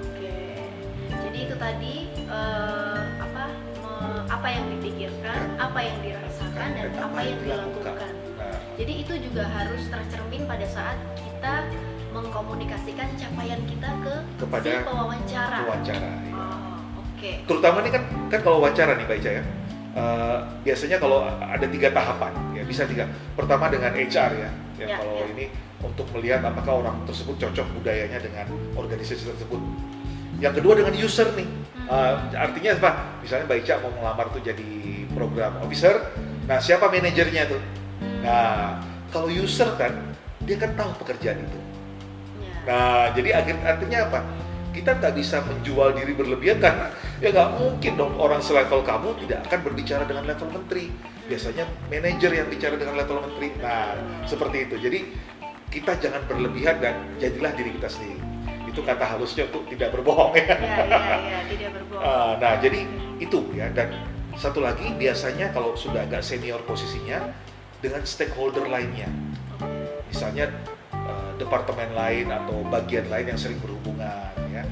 Oke, 0.00 0.32
jadi 1.12 1.38
itu 1.44 1.54
tadi 1.60 1.94
eh, 2.16 3.00
apa 5.74 5.82
yang 5.82 5.98
dirasakan, 6.06 6.68
dan 6.78 6.86
apa 6.94 7.18
yang 7.18 7.38
dilakukan. 7.42 8.12
Jadi 8.78 8.92
itu 8.94 9.14
juga 9.26 9.42
harus 9.42 9.82
tercermin 9.90 10.46
pada 10.46 10.62
saat 10.70 10.94
kita 11.18 11.66
mengkomunikasikan 12.14 13.10
capaian 13.18 13.58
kita 13.66 13.90
ke 14.06 14.14
Kepada 14.38 14.70
si 14.70 14.86
pewawancara. 14.86 15.58
wawancara. 15.66 16.10
Oh, 16.30 17.02
oke. 17.02 17.30
Terutama 17.50 17.82
nih 17.82 17.90
kan 17.90 18.02
kan 18.30 18.40
kalau 18.46 18.62
wawancara 18.62 18.94
nih 18.94 19.02
Pak 19.02 19.16
Ica 19.18 19.30
ya. 19.34 19.44
eh, 19.94 20.38
biasanya 20.62 20.98
kalau 20.98 21.22
ada 21.26 21.66
tiga 21.66 21.90
tahapan 21.90 22.30
ya 22.54 22.62
bisa 22.62 22.86
tiga. 22.86 23.10
Pertama 23.34 23.66
dengan 23.66 23.90
HR 23.90 24.30
ya, 24.30 24.50
ya, 24.78 24.86
Ya, 24.86 24.96
kalau 24.98 25.22
ya. 25.22 25.26
ini 25.34 25.50
untuk 25.82 26.06
melihat 26.14 26.38
apakah 26.42 26.86
orang 26.86 27.02
tersebut 27.02 27.34
cocok 27.34 27.66
budayanya 27.74 28.22
dengan 28.22 28.46
organisasi 28.74 29.26
tersebut. 29.26 29.58
Yang 30.38 30.62
kedua 30.62 30.78
dengan 30.78 30.94
user 30.94 31.34
nih, 31.34 31.46
Hmm. 31.84 31.90
Eh, 31.90 32.14
artinya 32.40 32.70
apa? 32.74 32.90
Misalnya 33.20 33.44
Mbak 33.44 33.58
Ica 33.60 33.74
mau 33.84 33.92
melamar 33.92 34.26
tuh 34.32 34.40
jadi 34.40 34.64
program 35.14 35.56
officer, 35.62 36.12
nah 36.44 36.58
siapa 36.58 36.90
manajernya 36.90 37.48
tuh? 37.48 37.62
Nah 38.20 38.82
kalau 39.14 39.30
user 39.30 39.70
kan 39.78 39.94
dia 40.44 40.60
kan 40.60 40.76
tahu 40.76 40.90
pekerjaan 41.00 41.40
itu. 41.40 41.58
Ya. 42.42 42.52
Nah, 42.68 43.04
jadi 43.16 43.28
artinya 43.64 43.98
apa? 44.12 44.20
Kita 44.74 44.98
nggak 44.98 45.14
bisa 45.14 45.38
menjual 45.46 45.94
diri 45.94 46.12
berlebihan 46.12 46.58
karena 46.58 46.90
ya 47.22 47.30
nggak 47.30 47.50
mungkin 47.62 47.92
dong 47.94 48.18
orang 48.18 48.42
selevel 48.42 48.82
kamu 48.82 49.14
tidak 49.24 49.46
akan 49.48 49.60
berbicara 49.64 50.02
dengan 50.04 50.26
level 50.26 50.50
menteri. 50.50 50.90
Biasanya 51.24 51.64
manajer 51.88 52.30
yang 52.36 52.48
bicara 52.50 52.74
dengan 52.76 53.00
level 53.00 53.22
menteri. 53.24 53.48
Nah, 53.62 53.96
seperti 54.28 54.68
itu. 54.68 54.76
Jadi 54.76 54.98
kita 55.72 55.96
jangan 55.96 56.26
berlebihan 56.28 56.76
dan 56.82 57.00
jadilah 57.16 57.54
diri 57.54 57.70
kita 57.80 57.88
sendiri. 57.88 58.20
Itu 58.68 58.82
kata 58.82 59.06
halusnya 59.06 59.46
untuk 59.48 59.64
tidak 59.70 59.94
berbohong 59.94 60.34
ya. 60.34 60.44
Ya, 60.44 60.58
ya, 60.58 61.16
ya, 61.22 61.38
tidak 61.48 61.70
berbohong. 61.78 62.02
Ah, 62.04 62.32
nah, 62.42 62.54
jadi 62.58 62.84
itu 63.22 63.38
ya. 63.54 63.70
Dan 63.72 63.94
satu 64.34 64.62
lagi 64.62 64.90
biasanya 64.98 65.54
kalau 65.54 65.78
sudah 65.78 66.04
agak 66.04 66.22
senior 66.22 66.58
posisinya 66.66 67.22
dengan 67.78 68.02
stakeholder 68.02 68.66
lainnya 68.66 69.06
misalnya 70.14 70.46
eh, 70.94 71.30
departemen 71.42 71.90
lain 71.94 72.30
atau 72.30 72.62
bagian 72.70 73.10
lain 73.10 73.34
yang 73.34 73.40
sering 73.40 73.58
berhubungan 73.58 74.30
ya. 74.54 74.62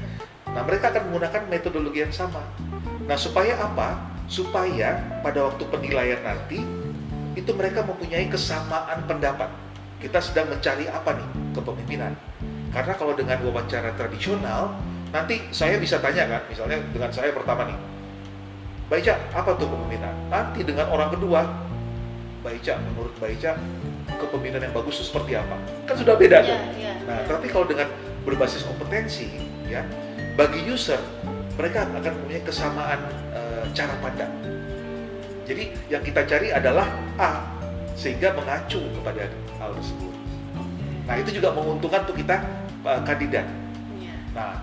Nah, 0.53 0.61
mereka 0.63 0.93
akan 0.93 1.09
menggunakan 1.09 1.41
metodologi 1.49 1.99
yang 2.05 2.13
sama. 2.13 2.39
Nah, 3.03 3.17
supaya 3.19 3.59
apa? 3.59 3.99
Supaya 4.31 5.01
pada 5.19 5.49
waktu 5.51 5.67
penilaian 5.67 6.21
nanti 6.23 6.63
itu 7.33 7.51
mereka 7.51 7.83
mempunyai 7.83 8.29
kesamaan 8.31 9.03
pendapat. 9.09 9.49
Kita 9.99 10.21
sedang 10.23 10.53
mencari 10.53 10.87
apa 10.87 11.17
nih 11.17 11.27
kepemimpinan. 11.57 12.13
Karena 12.71 12.93
kalau 12.95 13.13
dengan 13.17 13.41
wawancara 13.43 13.91
tradisional, 13.97 14.77
nanti 15.09 15.41
saya 15.49 15.77
bisa 15.77 16.01
tanya 16.01 16.25
kan, 16.25 16.41
misalnya 16.49 16.81
dengan 16.89 17.11
saya 17.13 17.29
pertama 17.33 17.69
nih, 17.69 17.77
Mbak 18.93 19.09
Ica, 19.09 19.17
apa 19.33 19.57
tuh 19.57 19.65
kepemimpinan? 19.65 20.13
Nanti 20.29 20.61
dengan 20.61 20.85
orang 20.93 21.09
kedua, 21.09 21.41
Mbak 22.45 22.53
Ica, 22.61 22.77
menurut 22.77 23.09
Mbak 23.17 23.29
Ica, 23.41 23.57
kepemimpinan 24.21 24.69
yang 24.69 24.73
bagus 24.77 25.01
itu 25.01 25.09
seperti 25.09 25.33
apa? 25.33 25.57
Kan 25.89 25.97
sudah 25.97 26.13
beda 26.13 26.45
tuh. 26.45 26.53
Ya, 26.53 26.61
ya, 26.77 26.93
Nah, 27.09 27.17
ya. 27.17 27.25
tapi 27.25 27.49
kalau 27.49 27.65
dengan 27.65 27.89
berbasis 28.21 28.61
kompetensi, 28.61 29.33
ya, 29.65 29.81
bagi 30.37 30.61
user 30.69 31.01
mereka 31.57 31.89
akan 31.89 32.05
mempunyai 32.05 32.45
kesamaan 32.45 33.01
eh, 33.33 33.65
cara 33.73 33.97
pandang. 33.97 34.29
Jadi 35.49 35.73
yang 35.89 36.05
kita 36.05 36.29
cari 36.29 36.53
adalah 36.53 36.85
A, 37.17 37.49
sehingga 37.97 38.37
mengacu 38.37 38.77
kepada 38.77 39.25
hal 39.57 39.73
tersebut. 39.73 40.13
Nah, 41.09 41.17
itu 41.17 41.41
juga 41.41 41.49
menguntungkan 41.49 42.05
untuk 42.05 42.21
kita 42.21 42.45
eh, 42.85 43.01
kandidat. 43.09 43.49
Ya. 43.97 44.13
Nah, 44.37 44.53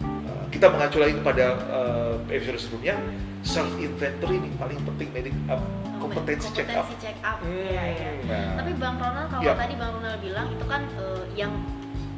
eh, 0.00 0.44
kita 0.48 0.72
mengacu 0.72 0.96
lagi 0.96 1.12
kepada 1.20 1.60
eh, 1.60 2.40
episode 2.40 2.56
sebelumnya, 2.56 2.96
self 3.42 3.72
inventory 3.74 4.36
ini 4.36 4.50
paling 4.54 4.78
penting 4.84 5.08
medik 5.10 5.34
eh, 5.46 5.60
kompetensi 5.96 6.48
check 6.50 6.68
up. 6.68 6.84
Kompetensi 6.84 6.94
check 6.98 7.18
up. 7.20 7.38
Hmm, 7.40 7.64
Ya, 7.66 7.84
ya. 7.88 8.10
nah. 8.24 8.52
Tapi 8.58 8.70
Bang 8.74 8.96
Ronald 8.96 9.28
kalau 9.28 9.42
Ya. 9.42 9.54
tadi 9.54 9.74
Bang 9.74 9.92
Ronald 9.92 10.18
bilang 10.18 10.46
itu 10.48 10.64
kan 10.66 10.82
eh, 10.94 11.24
yang 11.34 11.52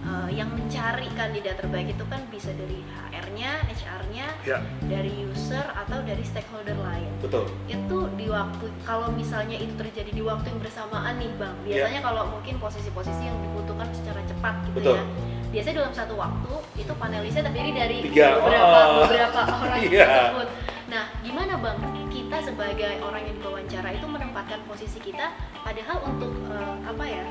eh, 0.02 0.28
yang 0.32 0.48
mencari 0.48 1.06
kandidat 1.12 1.56
terbaik 1.56 1.88
itu 1.88 2.04
kan 2.04 2.20
bisa 2.26 2.50
dari 2.52 2.82
HR-nya, 2.82 3.52
HR-nya, 3.64 4.26
Ya, 4.42 4.58
dari 4.82 5.14
user 5.24 5.62
atau 5.68 6.02
dari 6.02 6.22
stakeholder 6.22 6.74
lain. 6.76 7.06
betul. 7.20 7.46
Itu 7.64 8.10
di 8.12 8.26
waktu 8.26 8.66
kalau 8.82 9.08
misalnya 9.10 9.56
itu 9.56 9.72
terjadi 9.72 10.10
di 10.10 10.20
waktu 10.20 10.46
yang 10.48 10.58
bersamaan 10.58 11.14
nih 11.16 11.30
Bang. 11.36 11.54
Biasanya 11.62 12.00
kalau 12.02 12.22
mungkin 12.28 12.58
posisi-posisi 12.58 13.22
yang 13.22 13.38
dibutuhkan 13.40 13.86
secara 13.92 14.20
cepat 14.24 14.54
gitu 14.64 14.74
Betul. 14.74 14.96
ya. 14.96 15.04
Biasanya 15.52 15.76
dalam 15.78 15.94
satu 15.94 16.14
waktu 16.16 16.52
itu 16.76 16.92
panelisnya 16.92 17.42
terdiri 17.44 17.70
dari 17.72 17.96
Tiga. 18.02 18.26
beberapa 18.38 18.78
Oh. 18.82 19.00
beberapa 19.04 19.40
orang 19.54 19.78
Iya. 19.86 20.06
tersebut. 20.08 20.48
Nah, 20.92 21.08
gimana 21.24 21.56
Bang 21.56 21.80
kita 22.12 22.44
sebagai 22.44 23.00
orang 23.00 23.24
yang 23.24 23.40
diwawancara 23.40 23.96
itu 23.96 24.04
menempatkan 24.04 24.60
posisi 24.68 25.00
kita 25.00 25.32
padahal 25.64 26.04
untuk 26.04 26.36
eh, 26.52 26.76
apa 26.84 27.04
ya? 27.08 27.24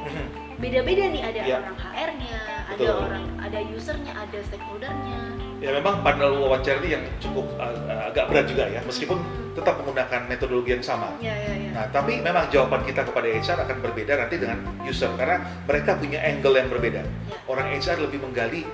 beda-beda 0.58 1.14
nih 1.14 1.22
ada 1.22 1.42
Iya. 1.46 1.58
orang 1.62 1.78
HR-nya, 1.78 2.38
ada 2.74 2.88
orang 2.90 3.24
ada 3.38 3.58
usernya, 3.70 4.14
ada 4.18 4.38
stakeholdernya. 4.50 5.22
Ya 5.62 5.78
memang 5.78 6.02
panel 6.02 6.42
wawancara 6.42 6.82
ini 6.82 6.98
yang 6.98 7.06
cukup 7.22 7.46
uh, 7.62 8.10
agak 8.10 8.34
berat 8.34 8.50
juga 8.50 8.66
ya, 8.66 8.82
meskipun 8.82 9.22
tetap 9.54 9.78
menggunakan 9.78 10.26
metodologi 10.26 10.74
yang 10.74 10.82
sama. 10.82 11.14
Ya 11.22 11.38
ya 11.38 11.54
ya. 11.54 11.70
Nah, 11.78 11.86
tapi 11.94 12.18
memang 12.18 12.50
jawaban 12.50 12.82
kita 12.82 13.06
kepada 13.06 13.30
HR 13.30 13.70
akan 13.70 13.78
berbeda 13.78 14.14
nanti 14.26 14.42
dengan 14.42 14.58
user 14.90 15.14
karena 15.22 15.38
mereka 15.70 16.02
punya 16.02 16.18
angle 16.26 16.58
yang 16.58 16.70
berbeda. 16.70 17.02
Ya. 17.06 17.38
Orang 17.46 17.70
HR 17.70 18.10
lebih 18.10 18.26
menggali 18.26 18.66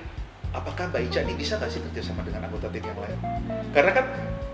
apakah 0.56 0.88
Mbak 0.88 1.12
Ica 1.12 1.20
ini 1.28 1.34
bisa 1.36 1.60
nggak 1.60 1.68
sih 1.72 1.80
kerjasama 1.84 2.24
dengan 2.24 2.48
anggota 2.48 2.72
tim 2.72 2.84
yang 2.84 2.96
lain? 2.96 3.18
Hmm. 3.20 3.68
Karena 3.76 3.92
kan 3.92 4.04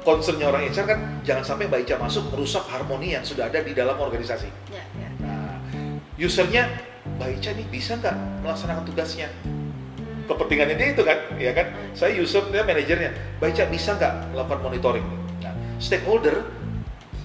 concernnya 0.05 0.47
orang 0.53 0.69
HR 0.69 0.87
kan 0.87 0.99
jangan 1.25 1.43
sampai 1.43 1.65
Mbak 1.67 1.81
Ica 1.89 1.97
masuk 1.97 2.29
merusak 2.31 2.69
harmoni 2.69 3.17
yang 3.17 3.25
sudah 3.25 3.49
ada 3.49 3.65
di 3.65 3.73
dalam 3.73 3.97
organisasi. 3.97 4.47
Ya, 4.69 4.85
ya. 5.01 5.09
Nah, 5.25 5.57
usernya 6.21 6.69
Mbak 7.17 7.29
Ica 7.41 7.51
nih 7.57 7.67
bisa 7.73 7.97
nggak 7.99 8.17
melaksanakan 8.45 8.85
tugasnya? 8.85 9.33
Kepentingannya 10.25 10.77
dia 10.81 10.89
itu 10.97 11.03
kan, 11.05 11.19
ya 11.37 11.53
kan? 11.53 11.67
Saya 11.93 12.17
user, 12.17 12.45
dia 12.53 12.65
manajernya. 12.65 13.41
Mbak 13.41 13.49
Ica 13.57 13.65
bisa 13.73 13.91
nggak 13.97 14.15
melakukan 14.37 14.61
monitoring? 14.61 15.07
Nah, 15.41 15.57
stakeholder, 15.81 16.45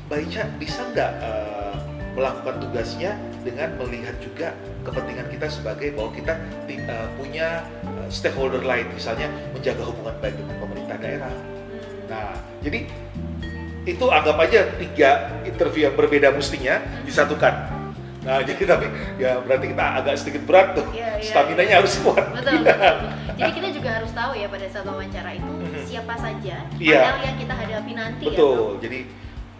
Mbak 0.07 0.19
Ica 0.31 0.43
bisa 0.55 0.81
nggak 0.95 1.11
eh, 1.19 1.75
melakukan 2.15 2.55
tugasnya 2.63 3.19
dengan 3.43 3.75
melihat 3.79 4.15
juga 4.19 4.51
kepentingan 4.83 5.27
kita 5.31 5.47
sebagai 5.51 5.95
bahwa 5.95 6.11
kita 6.15 6.33
eh, 6.67 7.07
punya 7.19 7.63
eh, 7.83 8.07
stakeholder 8.07 8.63
lain, 8.63 8.87
misalnya 8.95 9.27
menjaga 9.51 9.83
hubungan 9.83 10.15
baik 10.23 10.35
dengan 10.39 10.55
pemerintah 10.63 10.97
daerah. 10.99 11.58
Nah, 12.09 12.33
jadi 12.59 12.89
itu 13.85 14.05
anggap 14.05 14.37
aja 14.41 14.59
tiga 14.75 15.09
interview 15.45 15.87
yang 15.87 15.95
berbeda 15.95 16.33
mestinya 16.33 16.81
disatukan. 17.05 17.53
Nah, 18.25 18.41
jadi 18.49 18.61
tapi 18.65 18.85
ya 19.21 19.39
berarti 19.39 19.71
kita 19.71 19.85
agak 20.03 20.15
sedikit 20.19 20.43
berat 20.43 20.75
tuh. 20.75 20.85
Iya, 20.91 21.21
iya, 21.21 21.29
Stamina-nya 21.29 21.69
iya. 21.69 21.79
harus 21.79 21.93
kuat. 22.01 22.25
Betul, 22.33 22.59
betul. 22.65 22.95
Jadi 23.39 23.51
kita 23.55 23.69
juga 23.71 23.89
harus 24.01 24.11
tahu 24.11 24.31
ya 24.35 24.47
pada 24.51 24.67
saat 24.67 24.85
wawancara 24.85 25.31
itu 25.31 25.51
Mhm. 25.53 25.81
siapa 25.87 26.13
saja 26.19 26.55
Iya. 26.75 26.99
yang 27.23 27.37
kita 27.39 27.53
hadapi 27.55 27.91
nanti 27.95 28.23
ya. 28.25 28.29
Betul. 28.35 28.61
Jadi 28.83 28.99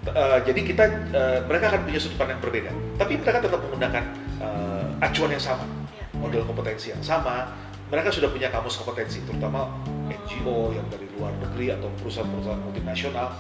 eh, 0.09 0.37
jadi 0.43 0.59
kita 0.65 0.83
eh, 1.13 1.39
mereka 1.45 1.65
akan 1.71 1.81
punya 1.87 1.99
sudut 2.01 2.17
pandang 2.17 2.39
berbeda. 2.41 2.71
Tapi 2.97 3.13
mereka 3.15 3.39
tetap 3.39 3.59
menggunakan 3.61 4.03
eh, 4.41 5.05
acuan 5.05 5.31
yang 5.31 5.43
sama, 5.43 5.63
Bang. 5.63 5.71
Ya. 5.95 6.05
model 6.17 6.43
kompetensi 6.43 6.91
yang 6.91 7.03
sama. 7.05 7.47
Mereka 7.89 8.13
sudah 8.13 8.29
punya 8.29 8.53
kamus 8.53 8.77
kompetensi, 8.77 9.17
terutama 9.25 9.65
NGO 10.05 10.77
yang 10.77 10.85
dari 10.93 11.09
luar 11.17 11.33
negeri 11.41 11.73
atau 11.73 11.89
perusahaan-perusahaan 11.97 12.61
multinasional. 12.61 13.33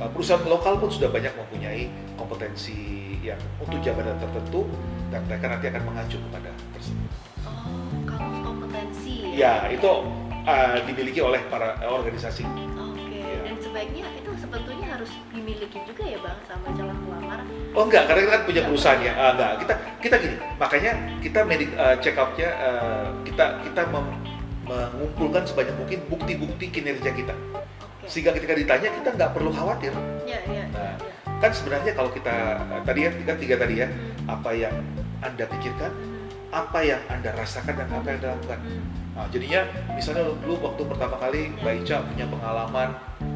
Eh, 0.00 0.08
perusahaan 0.16 0.40
lokal 0.48 0.80
pun 0.80 0.88
sudah 0.88 1.12
banyak 1.12 1.36
mempunyai 1.36 1.92
kompetensi 2.16 3.12
yang 3.20 3.36
untuk 3.60 3.76
jabatan 3.84 4.16
tertentu 4.16 4.64
dan 5.12 5.20
mereka 5.28 5.52
nanti 5.52 5.68
akan 5.68 5.82
mengacu 5.84 6.16
kepada 6.16 6.50
tersebut. 6.72 7.10
Oh, 7.44 7.76
kamus 8.08 8.40
kompetensi. 8.40 9.36
Ya, 9.36 9.68
itu 9.68 9.92
eh, 10.48 10.76
dimiliki 10.88 11.20
oleh 11.20 11.44
para 11.52 11.76
organisasi. 11.84 12.48
Oke. 12.80 13.04
Iya. 13.04 13.52
Dan 13.52 13.56
sebaiknya 13.60 14.08
itu 14.16 14.30
sebetulnya 14.40 14.96
harus 14.96 15.12
dimiliki 15.28 15.76
juga 15.84 16.02
ya 16.08 16.18
bang 16.24 16.40
sama 16.48 16.72
calon 16.72 16.96
pelamar. 17.04 17.40
Oh 17.76 17.84
enggak, 17.84 18.08
karena 18.08 18.20
kita 18.24 18.32
kan 18.32 18.42
punya 18.48 18.62
perusahaan 18.64 19.00
ya. 19.04 19.12
Ah, 19.12 19.30
enggak, 19.36 19.52
kita 19.60 19.74
kita 20.00 20.16
gini. 20.24 20.36
Makanya 20.56 20.92
kita 21.20 21.40
medik 21.44 21.70
eh, 21.76 21.96
check 22.00 22.16
up-nya 22.16 22.48
eh, 22.48 23.06
kita 23.30 23.46
kita 23.62 23.82
mem- 23.94 24.18
mengumpulkan 24.66 25.42
sebanyak 25.46 25.74
mungkin 25.78 25.98
bukti-bukti 26.10 26.66
kinerja 26.70 27.10
kita. 27.14 27.34
Oke. 27.54 28.06
Sehingga 28.06 28.34
ketika 28.34 28.54
ditanya 28.54 28.88
kita 28.90 29.08
nggak 29.14 29.30
perlu 29.34 29.50
khawatir. 29.50 29.94
Ya 30.26 30.42
ya. 30.46 30.66
Nah. 30.70 30.94
ya. 30.98 31.38
Kan 31.40 31.50
sebenarnya 31.56 31.96
kalau 31.96 32.10
kita 32.12 32.34
eh, 32.68 32.82
tadi 32.84 33.00
ya 33.06 33.10
kan 33.24 33.36
tiga 33.40 33.56
tadi 33.56 33.74
ya, 33.80 33.88
apa 34.28 34.50
yang 34.52 34.76
Anda 35.24 35.48
pikirkan, 35.48 35.92
apa 36.52 36.78
yang 36.84 37.00
Anda 37.08 37.32
rasakan 37.32 37.74
dan 37.80 37.88
apa 37.88 38.06
yang 38.12 38.18
Anda 38.20 38.30
lakukan. 38.36 38.60
Hmm. 38.60 38.84
Nah, 39.16 39.26
jadinya 39.32 39.60
misalnya 39.96 40.22
dulu 40.44 40.54
waktu 40.60 40.82
pertama 40.86 41.16
kali 41.16 41.40
Mbak 41.60 41.74
Ica 41.82 41.96
punya 42.04 42.26
pengalaman 42.28 42.88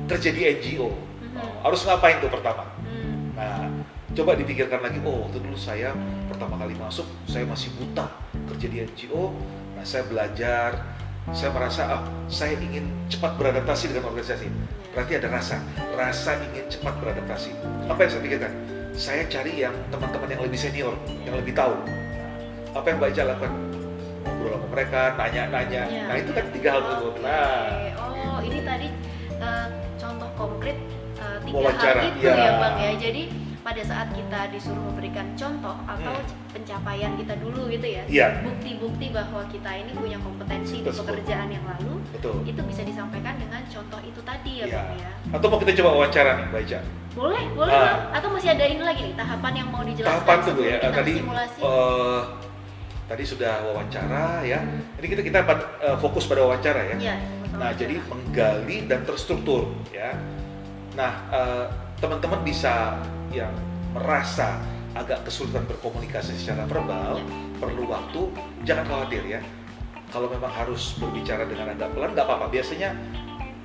kerja 0.07 0.31
di 0.31 0.43
NGO. 0.45 0.91
Mhm. 0.93 1.39
Oh, 1.41 1.53
harus 1.67 1.81
ngapain 1.89 2.21
tuh 2.21 2.31
pertama? 2.31 2.63
Hmm. 2.85 3.33
Nah, 3.35 3.67
coba 4.15 4.39
dipikirkan 4.39 4.85
lagi, 4.85 5.01
oh 5.03 5.27
waktu 5.27 5.41
dulu 5.43 5.59
saya 5.59 5.97
pertama 6.31 6.61
kali 6.61 6.77
masuk, 6.79 7.09
saya 7.27 7.49
masih 7.49 7.73
buta 7.81 8.07
kerja 8.53 8.67
di 8.69 8.77
NGO. 8.85 9.33
Saya 9.85 10.03
belajar 10.09 10.81
saya 11.33 11.49
merasa 11.57 11.83
ah 11.89 12.03
saya 12.29 12.53
ingin 12.61 12.85
cepat 13.09 13.41
beradaptasi 13.41 13.89
dengan 13.89 14.13
organisasi 14.13 14.45
berarti 14.93 15.13
ada 15.17 15.29
rasa 15.33 15.57
rasa 15.97 16.37
ingin 16.53 16.69
cepat 16.69 16.93
beradaptasi 17.01 17.49
apa 17.89 17.97
yang 17.97 18.11
saya 18.13 18.23
pikirkan 18.29 18.53
saya 18.93 19.23
cari 19.33 19.53
yang 19.65 19.73
teman-teman 19.89 20.29
yang 20.29 20.43
lebih 20.45 20.61
senior 20.61 20.93
yang 21.25 21.33
lebih 21.41 21.57
tahu 21.57 21.73
apa 22.77 22.87
yang 22.93 22.99
baca 23.01 23.21
lakukan 23.25 23.53
ngobrol 24.29 24.53
sama 24.53 24.67
mereka 24.69 25.01
nanya-nanya 25.17 25.83
Iya, 25.89 26.03
nah 26.13 26.17
itu 26.21 26.31
iya. 26.31 26.37
kan 26.37 26.47
tiga 26.53 26.69
hal 26.77 26.81
tersebut 26.85 27.15
Oke. 27.17 27.25
nah 27.25 27.65
Oh, 28.05 28.39
ini 28.45 28.59
tadi 28.61 28.89
eh, 29.41 29.67
contoh 29.97 30.31
konkret 30.37 30.77
eh, 31.17 31.39
tiga 31.49 31.57
Wawancara, 31.57 32.01
hal 32.05 32.09
itu 32.13 32.19
iya. 32.29 32.35
ya 32.37 32.51
bang 32.61 32.75
ya. 32.77 32.91
Jadi 33.01 33.23
pada 33.65 33.81
saat 33.81 34.13
kita 34.13 34.53
disuruh 34.53 34.85
memberikan 34.85 35.33
contoh 35.33 35.73
atau 35.83 36.13
Hmm. 36.15 36.53
pencapaian 36.53 37.17
kita 37.17 37.35
dulu 37.37 37.67
gitu 37.67 37.87
ya, 37.89 38.05
iya 38.07 38.29
bukti-bukti 38.41 39.09
bahwa 39.09 39.41
kita 39.49 39.71
ini 39.75 39.91
punya 39.91 40.21
kompetensi 40.21 40.79
di 40.79 40.87
Tersebut. 40.87 41.09
pekerjaan 41.11 41.49
yang 41.49 41.65
lalu, 41.65 41.97
betul 42.13 42.45
itu 42.45 42.61
bisa 42.63 42.83
disampaikan 42.83 43.35
dengan 43.35 43.65
contoh 43.65 44.01
itu 44.01 44.21
tadi 44.21 44.53
ya 44.61 44.65
Iya. 44.65 44.77
bang 44.85 45.01
ya. 45.01 45.11
atau 45.33 45.47
mau 45.49 45.59
kita 45.59 45.73
coba 45.75 45.91
wawancara 45.97 46.31
nih 46.37 46.49
baca 46.53 46.79
Boleh, 47.15 47.45
boleh 47.49 47.71
Ah. 47.71 47.81
bang. 47.81 48.01
Atau 48.13 48.29
masih 48.29 48.51
ada 48.51 48.65
ini 48.67 48.83
lagi 48.83 49.01
nih 49.03 49.15
tahapan 49.15 49.53
yang 49.55 49.69
mau 49.71 49.83
dijelaskan 49.83 50.19
tahapan 50.21 50.39
tuh 50.45 50.55
ya 50.61 50.77
kita 50.77 50.91
tadi 50.93 51.13
simulasi? 51.17 51.61
eh, 51.61 52.21
tadi 53.05 53.25
sudah 53.25 53.53
wawancara 53.65 54.25
ya 54.43 54.59
ini 54.95 55.07
kita 55.09 55.23
kita 55.23 55.39
eh, 55.81 55.97
fokus 55.99 56.25
pada 56.27 56.43
wawancara 56.43 56.81
ya 56.85 56.97
Iya. 57.01 57.17
Nah, 57.55 57.71
sama-sama. 57.71 57.79
jadi 57.79 57.95
menggali 58.05 58.79
dan 58.85 59.01
terstruktur 59.05 59.63
ya. 59.89 60.11
Nah, 60.93 61.13
eh, 61.31 61.65
teman-teman 61.97 62.43
bisa 62.43 62.99
yang 63.35 63.53
merasa 63.91 64.63
agak 64.95 65.27
kesulitan 65.27 65.67
berkomunikasi 65.67 66.39
secara 66.39 66.71
verbal, 66.71 67.19
Ya. 67.19 67.27
perlu 67.59 67.91
waktu, 67.91 68.31
jangan 68.63 68.87
khawatir 68.87 69.27
ya. 69.27 69.43
Kalau 70.15 70.31
memang 70.31 70.51
harus 70.55 70.95
berbicara 71.03 71.43
dengan 71.51 71.75
agak 71.75 71.91
pelan, 71.91 72.15
nggak 72.15 72.27
apa-apa. 72.31 72.47
Biasanya 72.47 72.95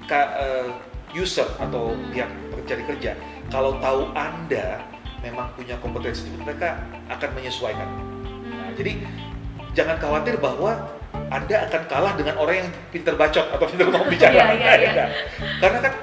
ka- 0.09 0.33
eh, 0.41 0.69
user 1.13 1.45
atau 1.61 1.93
Hmm. 1.93 2.09
pihak 2.09 2.29
pencari 2.57 2.83
kerja, 2.89 3.11
kalau 3.53 3.77
tahu 3.77 4.09
anda 4.17 4.81
memang 5.21 5.53
punya 5.53 5.77
kompetensi, 5.77 6.25
mereka 6.41 6.81
akan 7.09 7.29
menyesuaikan. 7.37 7.89
Nah, 8.49 8.69
Hmm. 8.69 8.73
jadi 8.73 8.91
jangan 9.77 10.01
khawatir 10.01 10.41
bahwa 10.41 10.73
anda 11.29 11.69
akan 11.69 11.81
kalah 11.85 12.13
dengan 12.17 12.41
orang 12.41 12.65
yang 12.65 12.69
pinter 12.89 13.13
bacot 13.13 13.45
atau 13.53 13.65
pinter 13.69 13.85
mau 13.89 14.05
bicara. 14.09 14.49
Iya. 14.53 14.93
Nah, 14.97 15.09
Karena 15.61 15.77
kan 15.85 15.93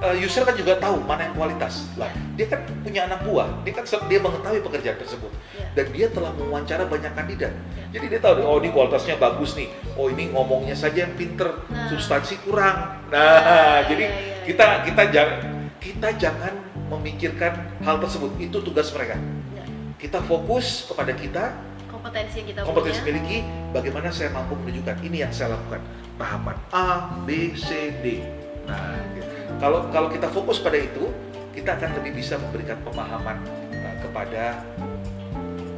uh, 0.00 0.16
user 0.16 0.42
kan 0.44 0.54
juga 0.56 0.76
tahu 0.76 1.00
mana 1.04 1.28
yang 1.30 1.34
kualitas. 1.36 1.88
Lah, 1.96 2.08
dia 2.36 2.46
kan 2.48 2.64
punya 2.84 3.06
anak 3.06 3.24
buah, 3.24 3.48
dia 3.64 3.72
kan 3.72 3.84
dia 4.06 4.18
mengetahui 4.20 4.60
pekerjaan 4.60 4.98
tersebut 5.00 5.32
Iya. 5.56 5.66
dan 5.72 5.86
dia 5.92 6.06
telah 6.12 6.32
mewawancara 6.36 6.84
banyak 6.88 7.12
kandidat. 7.12 7.52
Iya. 7.52 7.84
Jadi 7.96 8.04
dia 8.12 8.20
tahu 8.20 8.34
oh 8.42 8.56
ini 8.60 8.68
kualitasnya 8.72 9.16
bagus 9.16 9.56
nih. 9.56 9.68
Oh 9.96 10.06
ini 10.08 10.28
ngomongnya 10.32 10.76
saja 10.76 11.04
yang 11.08 11.14
pinter, 11.16 11.48
Nah. 11.68 11.88
substansi 11.88 12.40
kurang. 12.44 13.06
Nah, 13.08 13.40
Ah, 13.40 13.78
jadi 13.86 14.04
iya, 14.04 14.18
iya, 14.18 14.36
kita 14.44 14.66
kita 14.84 15.02
jangan 15.12 15.38
kita 15.78 16.08
jangan 16.18 16.54
memikirkan 16.90 17.52
hal 17.82 17.96
tersebut. 17.98 18.34
Itu 18.38 18.60
tugas 18.62 18.90
mereka. 18.92 19.16
iya. 19.54 19.64
Kita 19.96 20.20
fokus 20.22 20.86
kepada 20.86 21.12
kita 21.14 21.44
kompetensi 21.86 22.38
yang 22.38 22.48
kita 22.52 22.60
kompetensi 22.62 23.00
punya. 23.02 23.08
miliki 23.18 23.38
bagaimana 23.74 24.08
saya 24.14 24.30
mampu 24.30 24.54
menunjukkan 24.54 24.96
ini 25.02 25.26
yang 25.26 25.32
saya 25.34 25.58
lakukan 25.58 25.82
tahapan 26.14 26.56
A 26.70 26.88
B 27.26 27.50
C 27.58 27.90
D 27.98 28.22
nah 28.66 28.94
gitu. 29.14 29.35
Kalau 29.56 29.88
kalau 29.88 30.08
kita 30.08 30.28
fokus 30.28 30.58
pada 30.58 30.76
itu 30.76 31.10
kita 31.50 31.74
akan 31.74 31.90
lebih 31.96 32.16
bisa 32.16 32.36
memberikan 32.36 32.76
pemahaman 32.82 33.40
uh, 33.72 33.96
kepada 34.00 34.60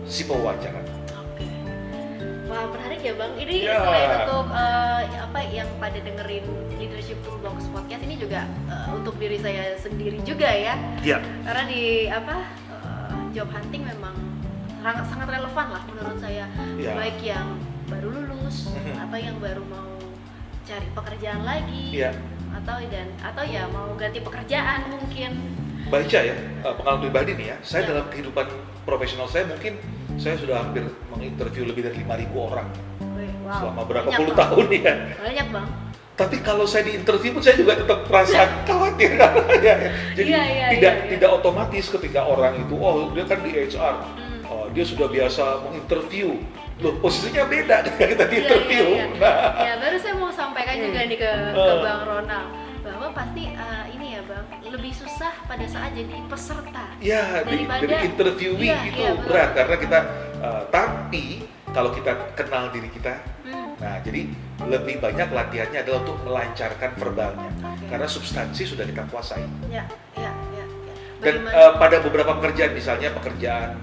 si 0.04 0.24
pewawancara. 0.24 0.80
Wah 2.48 2.64
menarik 2.72 3.04
ya 3.04 3.12
bang. 3.12 3.32
Ini 3.36 3.54
Ya. 3.60 3.76
selain 3.76 4.08
untuk 4.24 4.46
eh, 4.48 5.02
apa 5.20 5.40
yang 5.44 5.68
pada 5.76 6.00
dengerin 6.00 6.44
leadership 6.74 7.20
toolbox 7.20 7.68
podcast 7.68 8.00
ini 8.02 8.16
juga 8.16 8.48
eh, 8.66 8.88
untuk 8.88 9.20
diri 9.20 9.36
saya 9.36 9.76
sendiri 9.76 10.16
juga 10.24 10.48
ya. 10.48 10.74
ya 11.04 11.20
Karena 11.44 11.68
di 11.68 12.08
apa 12.08 12.36
eh, 12.72 13.20
job 13.36 13.52
hunting 13.52 13.84
memang 13.84 14.16
sangat 14.80 15.04
sangat 15.12 15.28
relevan 15.28 15.66
lah 15.68 15.82
menurut 15.86 16.16
saya. 16.16 16.48
Ya. 16.80 16.96
Baik 16.96 17.20
yang 17.20 17.60
baru 17.84 18.08
lulus 18.16 18.72
Mhm. 18.72 18.96
atau 18.96 19.18
yang 19.20 19.36
baru 19.36 19.62
mau 19.68 19.92
cari 20.64 20.88
pekerjaan 20.92 21.44
lagi 21.44 21.84
ya 21.94 22.12
atau 22.58 22.76
dan 22.84 23.06
atau 23.18 23.44
ya 23.44 23.62
mau 23.66 23.94
ganti 23.94 24.18
pekerjaan 24.18 24.88
mungkin. 24.88 25.32
baca 25.88 26.18
ya 26.20 26.36
uh, 26.62 26.74
pengalaman 26.74 27.00
pribadi 27.02 27.32
nih 27.34 27.46
ya 27.48 27.56
saya 27.62 27.80
Ya. 27.82 27.88
dalam 27.90 28.06
kehidupan 28.08 28.44
profesional 28.82 29.24
saya 29.24 29.46
mungkin 29.46 29.80
saya 30.14 30.36
sudah 30.36 30.60
hampir 30.60 30.84
menginterview 31.08 31.64
lebih 31.64 31.82
dari 31.82 31.96
5.000 32.02 32.28
orang 32.36 32.68
Wow. 33.40 33.64
selama 33.64 33.82
berapa 33.82 34.04
banyak, 34.04 34.18
puluh 34.20 34.34
Bang. 34.34 34.40
tahun 34.44 34.66
ya 34.68 34.94
Banyak 35.16 35.46
bang. 35.48 35.68
tapi 36.12 36.36
kalau 36.38 36.68
saya 36.68 36.84
di 36.84 36.92
interview 36.94 37.32
pun 37.32 37.40
saya 37.40 37.56
juga 37.56 37.72
tetap 37.74 38.04
merasa 38.04 38.44
khawatir 38.68 39.16
ya, 39.16 39.28
ya. 39.64 39.74
jadi 40.12 40.28
Iya, 40.28 40.42
iya, 40.44 40.66
tidak 40.68 40.92
iya, 40.92 41.00
iya. 41.00 41.10
tidak 41.16 41.30
otomatis 41.32 41.84
ketika 41.88 42.20
orang 42.22 42.60
itu 42.60 42.74
oh 42.76 43.08
dia 43.08 43.24
kan 43.24 43.40
di 43.40 43.50
HR 43.56 43.96
Hmm. 44.12 44.40
oh, 44.44 44.66
dia 44.68 44.84
sudah 44.84 45.08
biasa 45.08 45.64
menginterview 45.64 46.36
loh 46.78 46.94
posisinya 46.96 47.44
beda 47.44 47.76
ketika 47.84 48.06
kita 48.12 48.24
di 48.24 48.32
Iya, 48.32 48.40
interview 48.40 48.84
iya, 48.86 49.04
iya. 49.04 49.18
nah 49.18 49.34
Ya 49.60 49.74
baru 49.76 49.96
saya 49.96 50.14
mau 50.14 50.30
sampaikan 50.30 50.74
Hmm. 50.74 50.84
juga 50.84 51.00
nih 51.02 51.18
ke, 51.18 51.30
ke 51.50 51.62
Eh. 51.64 51.78
Bang 51.80 52.02
Ronald 52.04 52.48
bahwa 52.80 53.08
pasti 53.10 53.44
eh, 53.48 53.84
ini 53.90 54.06
ya 54.10 54.22
Bang 54.24 54.44
lebih 54.64 54.92
susah 54.92 55.32
pada 55.42 55.64
saat 55.64 55.90
jadi 55.92 56.14
peserta. 56.24 56.84
ya 56.98 57.42
Daripada- 57.42 57.82
dari 57.82 57.96
interviewing 58.06 58.70
Iya, 58.70 58.78
itu 58.86 59.00
iya, 59.00 59.10
betul. 59.12 59.26
berat 59.28 59.50
karena 59.52 59.76
kita 59.76 59.98
uh, 60.38 60.62
tapi 60.68 61.24
kalau 61.68 61.90
kita 61.90 62.10
kenal 62.32 62.70
diri 62.70 62.88
kita 62.88 63.14
Hmm. 63.42 63.74
nah 63.76 63.98
jadi 63.98 64.20
lebih 64.62 64.94
banyak 64.98 65.28
latihannya 65.28 65.78
adalah 65.80 65.98
untuk 66.00 66.18
melancarkan 66.22 66.90
verbalnya 66.94 67.50
Oke. 67.60 67.86
karena 67.86 68.06
substansi 68.06 68.62
sudah 68.64 68.84
kita 68.84 69.02
kuasai 69.04 69.42
Ya, 69.66 69.82
ya, 70.14 70.30
ya. 70.52 70.64
ya. 70.84 70.94
dan 71.18 71.34
uh, 71.44 71.72
pada 71.76 71.98
beberapa 71.98 72.34
pekerjaan 72.34 72.72
misalnya 72.72 73.10
pekerjaan 73.10 73.74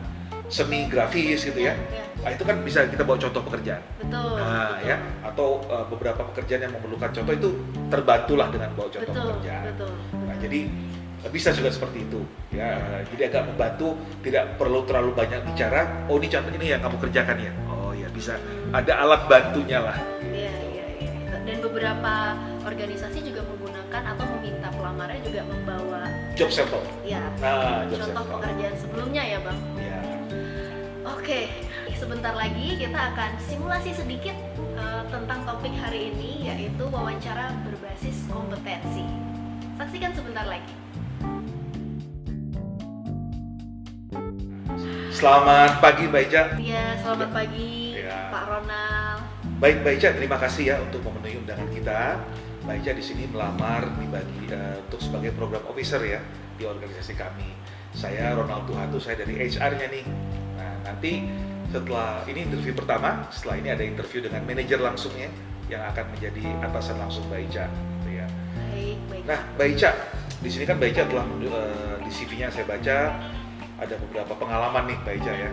semi 0.47 0.86
grafis 0.86 1.45
gitu 1.45 1.60
ya. 1.60 1.73
Ya, 1.89 2.03
nah, 2.21 2.29
itu 2.34 2.43
kan 2.45 2.62
bisa 2.62 2.86
kita 2.86 3.01
bawa 3.01 3.17
contoh 3.17 3.41
pekerjaan. 3.45 3.81
Betul. 4.01 4.34
nah 4.38 4.77
betul. 4.77 4.89
ya. 4.89 4.97
Atau 5.25 5.49
uh, 5.69 5.86
beberapa 5.89 6.21
pekerjaan 6.34 6.62
yang 6.69 6.73
memerlukan 6.77 7.10
contoh 7.12 7.34
itu 7.34 7.49
terbantulah 7.89 8.47
dengan 8.53 8.69
bawa 8.77 8.88
contoh 8.89 9.12
betul, 9.13 9.27
pekerjaan. 9.38 9.63
betul. 9.73 9.93
nah 10.25 10.36
jadi 10.38 10.60
uh, 11.25 11.31
bisa 11.34 11.49
juga 11.53 11.69
seperti 11.73 11.97
itu 12.05 12.21
ya. 12.53 12.69
Jadi 13.10 13.21
agak 13.29 13.43
membantu 13.49 13.88
tidak 14.21 14.43
perlu 14.58 14.86
terlalu 14.86 15.12
banyak 15.17 15.41
bicara 15.49 16.05
oh 16.10 16.17
ini 16.21 16.27
contohnya 16.29 16.60
nih 16.62 16.69
yang 16.77 16.81
kamu 16.86 16.97
kerjakan 17.10 17.38
ya. 17.41 17.51
Oh 17.69 17.91
ya 17.93 18.08
bisa. 18.13 18.38
Ada 18.73 18.93
alat 19.01 19.21
bantunya 19.25 19.79
lah. 19.81 19.97
Iya, 20.21 20.55
iya, 20.73 20.86
iya. 21.01 21.12
Dan 21.45 21.58
beberapa 21.62 22.36
organisasi 22.65 23.21
juga 23.21 23.45
menggunakan 23.45 24.01
atau 24.17 24.25
meminta 24.38 24.67
pelamarnya 24.73 25.21
juga 25.21 25.41
membawa 25.45 26.01
job 26.36 26.49
sampel 26.51 26.81
ya 27.08 27.21
nah 27.39 27.86
job 27.88 28.01
contoh 28.01 28.12
sampel 28.12 28.38
pekerjaan 28.41 28.75
sebelumnya 28.75 29.23
ya 29.23 29.39
Bang. 29.39 29.58
Oke, 31.06 31.54
sebentar 31.94 32.34
lagi 32.34 32.82
kita 32.82 33.13
akan 33.13 33.38
simulasi 33.38 33.94
sedikit 33.94 34.34
eh, 34.58 35.04
tentang 35.13 35.46
topik 35.46 35.70
hari 35.78 36.10
ini 36.10 36.50
yaitu 36.50 36.82
wawancara 36.89 37.54
berbasis 37.62 38.26
kompetensi. 38.26 39.06
Saksikan 39.78 40.18
sebentar 40.18 40.50
lagi. 40.50 40.74
selamat 45.15 45.80
pagi 45.80 46.12
Mbak 46.12 46.24
Ica 46.28 46.44
Ya, 46.60 47.00
selamat 47.00 47.30
pagi 47.32 48.02
Ya. 48.02 48.34
Pak 48.34 48.44
Ronald. 48.50 49.22
Baik 49.62 49.86
Mbak 49.86 49.94
terima 50.18 50.38
kasih 50.41 50.63
ya 50.74 50.76
untuk 50.82 51.06
memenuhi 51.06 51.38
undangan 51.38 51.70
kita. 51.70 52.18
Mbak 52.65 52.76
di 52.98 53.04
sini 53.06 53.24
melamar 53.30 53.94
dibagi 54.02 54.50
eh, 54.50 54.82
untuk 54.89 54.98
sebagai 54.98 55.38
program 55.38 55.62
officer 55.70 56.02
ya 56.02 56.18
di 56.58 56.65
organisasi 56.65 57.13
kami. 57.13 57.64
Saya 57.95 58.36
Ronald 58.36 58.67
Tuhatu, 58.67 58.99
saya 58.99 59.23
dari 59.23 59.39
HR-nya 59.39 59.88
nih. 59.88 60.05
Nah, 60.60 60.73
nanti 60.84 61.31
setelah 61.71 62.27
ini 62.27 62.43
interview 62.43 62.75
pertama, 62.75 63.23
setelah 63.31 63.55
ini 63.63 63.69
ada 63.71 63.84
interview 63.88 64.19
dengan 64.19 64.43
manajer 64.43 64.84
langsungnya 64.84 65.31
yang 65.71 65.79
akan 65.88 66.12
menjadi 66.12 66.43
atasan 66.60 66.99
langsung 66.99 67.23
Mbak 67.31 67.39
Ica. 67.47 67.65
gitu 67.71 68.10
ya. 68.19 68.27
Baik, 68.27 68.99
baik. 69.08 69.23
Nah, 69.23 69.39
Mbak 69.55 69.67
Ica, 69.79 69.91
di 70.43 70.49
sini 70.51 70.63
kan 70.67 70.75
Mbak 70.75 70.89
Ica 70.91 71.03
telah 71.08 71.25
eh, 71.39 71.95
di 72.03 72.12
CV-nya 72.12 72.47
saya 72.51 72.67
baca 72.67 72.97
ada 73.79 73.95
beberapa 74.08 74.34
pengalaman 74.36 74.84
nih 74.91 74.97
Mbak 74.99 75.15
Ica 75.23 75.34
ya, 75.34 75.51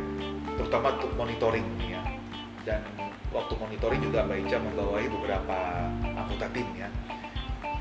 terutama 0.58 0.98
untuk 0.98 1.14
monitoring 1.14 1.66
nih 1.78 1.88
ya. 1.94 2.02
Dan 2.66 2.82
waktu 3.30 3.54
monitoring 3.54 4.02
juga 4.02 4.26
Mbak 4.26 4.38
Ica 4.50 4.56
membawahi 4.58 5.06
beberapa 5.06 5.58
anggota 6.02 6.50
tim 6.50 6.66
ya. 6.74 6.90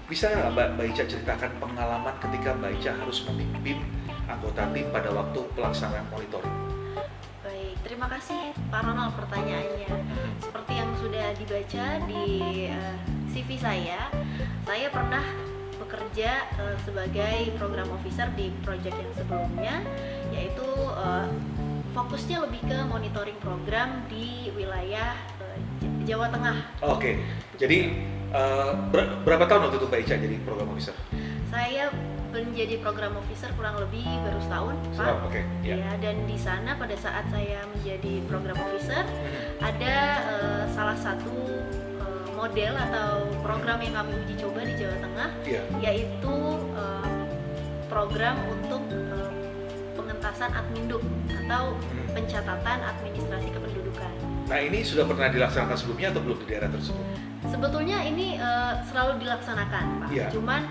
Bisa 0.06 0.30
Mbak, 0.54 0.78
Mbak 0.78 0.86
Ica 0.94 1.04
ceritakan 1.10 1.52
pengalaman 1.58 2.14
ketika 2.22 2.54
Mbak 2.62 2.72
Ica 2.78 2.92
harus 2.94 3.26
memimpin 3.26 4.01
anggota 4.38 4.64
tim 4.72 4.88
pada 4.90 5.10
waktu 5.12 5.40
pelaksanaan 5.54 6.06
monitoring? 6.08 6.56
Baik, 7.44 7.76
terima 7.84 8.08
kasih 8.08 8.56
Pak 8.72 8.82
Ronald 8.86 9.14
pertanyaannya. 9.20 9.92
Seperti 10.40 10.74
yang 10.78 10.92
sudah 11.00 11.28
dibaca 11.36 11.86
di 12.08 12.26
eh, 12.72 12.96
CV 13.32 13.50
saya, 13.60 14.08
saya 14.64 14.88
pernah 14.88 15.26
bekerja 15.78 16.32
eh, 16.56 16.78
sebagai 16.88 17.38
program 17.60 17.92
officer 17.92 18.32
di 18.40 18.54
project 18.64 18.96
yang 18.96 19.14
sebelumnya, 19.18 19.76
yaitu 20.32 20.68
eh, 20.96 21.28
fokusnya 21.92 22.38
lebih 22.48 22.62
ke 22.64 22.78
monitoring 22.88 23.40
program 23.44 24.08
di 24.08 24.48
wilayah 24.56 25.16
Jawa 26.08 26.32
Tengah. 26.32 26.58
Oke, 26.82 27.20
jadi 27.62 27.94
uh, 28.34 28.74
ber- 28.90 29.22
berapa 29.22 29.46
tahun 29.46 29.70
waktu 29.70 29.78
itu 29.78 29.88
Mbak 29.88 30.02
Ica 30.08 30.16
jadi 30.18 30.36
program 30.42 30.68
officer? 30.74 30.96
Saya 31.52 31.94
menjadi 32.34 32.80
program 32.80 33.14
officer 33.16 33.52
kurang 33.54 33.76
lebih 33.78 34.02
baru 34.04 34.40
setahun, 34.40 34.76
Pak. 34.80 34.92
Setahun, 34.96 35.22
Oke, 35.28 35.42
ya. 35.62 35.76
Ya, 35.78 35.92
dan 36.00 36.16
di 36.24 36.38
sana 36.38 36.72
pada 36.74 36.96
saat 36.96 37.26
saya 37.28 37.60
menjadi 37.68 38.14
program 38.26 38.58
officer 38.58 39.04
Mhm. 39.04 39.60
ada 39.60 39.96
eh, 40.24 40.64
salah 40.70 40.96
satu 40.96 41.32
eh, 42.00 42.26
model 42.32 42.74
atau 42.80 43.10
program 43.42 43.78
yang 43.80 43.94
kami 43.94 44.16
uji 44.18 44.34
coba 44.38 44.64
di 44.64 44.74
Jawa 44.76 44.96
Tengah 44.98 45.30
Iya. 45.44 45.62
yaitu 45.82 46.36
eh, 46.74 47.10
program 47.86 48.36
untuk 48.50 48.82
eh, 48.88 49.30
pengentasan 49.94 50.52
adminduk 50.52 51.04
atau 51.28 51.76
Mhm. 51.76 52.16
pencatatan 52.16 52.78
administrasi 52.82 53.50
kependudukan. 53.50 54.14
Nah 54.48 54.60
ini 54.60 54.80
sudah 54.82 55.04
pernah 55.04 55.28
dilaksanakan 55.30 55.76
sebelumnya 55.76 56.08
atau 56.10 56.22
belum 56.22 56.38
di 56.38 56.48
daerah 56.48 56.70
tersebut? 56.70 57.06
Sebetulnya 57.44 57.98
ini 58.02 58.36
eh, 58.36 58.74
selalu 58.86 59.20
dilaksanakan, 59.20 59.84
Pak. 60.00 60.10
Iya. 60.10 60.28
Cuman 60.32 60.62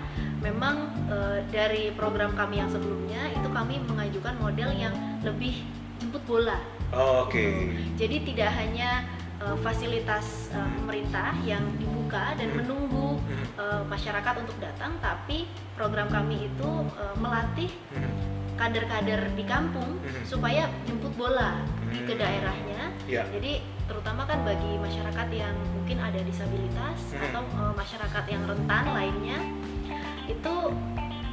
memang 0.41 0.75
eh, 1.07 1.39
dari 1.47 1.93
program 1.93 2.33
kami 2.33 2.57
yang 2.57 2.69
sebelumnya 2.69 3.29
itu 3.29 3.47
kami 3.47 3.77
mengajukan 3.85 4.35
model 4.41 4.69
yang 4.73 4.93
lebih 5.21 5.61
jemput 6.01 6.23
bola. 6.25 6.57
Oke. 6.91 7.71
Jadi 7.95 8.17
tidak 8.27 8.51
hanya 8.51 9.05
eh, 9.39 9.57
fasilitas 9.61 10.49
eh, 10.51 10.69
pemerintah 10.75 11.37
yang 11.45 11.61
dibuka 11.77 12.33
dan 12.35 12.51
Hmm. 12.51 12.57
menunggu 12.65 13.21
eh, 13.55 13.83
masyarakat 13.85 14.33
untuk 14.41 14.57
datang, 14.57 14.97
tapi 14.99 15.45
program 15.77 16.09
kami 16.09 16.49
itu 16.49 16.69
eh, 16.97 17.15
melatih 17.15 17.71
Mhm. 17.93 18.13
kader-kader 18.57 19.33
di 19.33 19.41
kampung 19.41 19.97
supaya 20.21 20.69
jemput 20.85 21.13
bola 21.15 21.61
di 21.89 22.01
ke 22.01 22.13
Hmm. 22.13 22.21
daerahnya. 22.21 22.81
Ya. 23.09 23.25
Jadi 23.29 23.61
terutama 23.89 24.23
kan 24.23 24.45
bagi 24.45 24.77
masyarakat 24.77 25.27
yang 25.33 25.55
mungkin 25.73 25.97
ada 25.97 26.21
disabilitas 26.21 26.97
Hmm. 27.11 27.25
atau 27.25 27.41
masyarakat 27.73 28.23
yang 28.27 28.43
rentan 28.45 28.85
lainnya 28.91 29.39
itu 30.31 30.55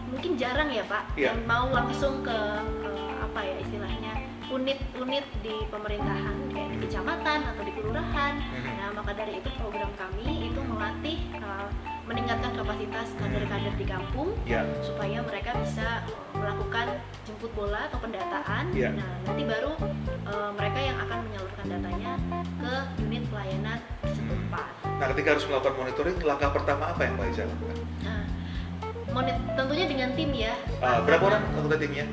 mungkin 0.09 0.33
jarang 0.35 0.69
ya 0.69 0.85
Pak 0.85 1.03
Iya. 1.15 1.31
yang 1.33 1.41
mau 1.47 1.67
langsung 1.71 2.25
ke 2.25 2.39
eh, 2.85 3.13
apa 3.23 3.41
ya 3.45 3.57
istilahnya 3.63 4.13
unit-unit 4.49 5.27
di 5.45 5.55
pemerintahan 5.69 6.37
kayak 6.49 6.69
di 6.73 6.79
kecamatan 6.89 7.39
atau 7.45 7.63
di 7.63 7.73
kelurahan. 7.77 8.35
Mhm. 8.41 8.71
Nah 8.81 8.89
maka 8.97 9.13
dari 9.13 9.39
itu 9.39 9.49
program 9.61 9.93
kami 9.95 10.49
itu 10.49 10.61
melatih 10.65 11.19
eh, 11.37 11.69
meningkatkan 12.09 12.57
kapasitas 12.57 13.13
kader-kader 13.21 13.75
di 13.77 13.85
kampung 13.85 14.33
Ya. 14.49 14.65
supaya 14.81 15.21
mereka 15.21 15.53
bisa 15.61 16.01
melakukan 16.33 16.97
jemput 17.29 17.53
bola 17.53 17.85
atau 17.93 18.01
pendataan. 18.01 18.73
Iya. 18.73 18.97
Nah, 18.97 19.13
nanti 19.29 19.43
baru 19.45 19.73
eh, 20.25 20.51
mereka 20.57 20.79
yang 20.81 20.97
akan 21.05 21.19
menyalurkan 21.29 21.67
datanya 21.69 22.13
ke 22.57 22.73
unit 23.05 23.25
pelayanan 23.29 23.79
setempat. 24.03 24.71
Nah 24.99 25.07
ketika 25.13 25.29
harus 25.37 25.45
melakukan 25.45 25.75
monitoring, 25.77 26.17
langkah 26.25 26.51
pertama 26.51 26.91
apa 26.91 27.01
yang 27.05 27.15
Mbak 27.21 27.27
lakukan? 27.37 27.77
Nah, 28.03 28.23
monet- 29.11 29.41
tentunya 29.53 29.87
dengan 29.87 30.09
tim 30.13 30.31
ya. 30.31 30.55
Uh, 30.79 31.01
berapa 31.03 31.25
orang 31.27 31.43
anggota 31.53 31.77
timnya? 31.77 32.07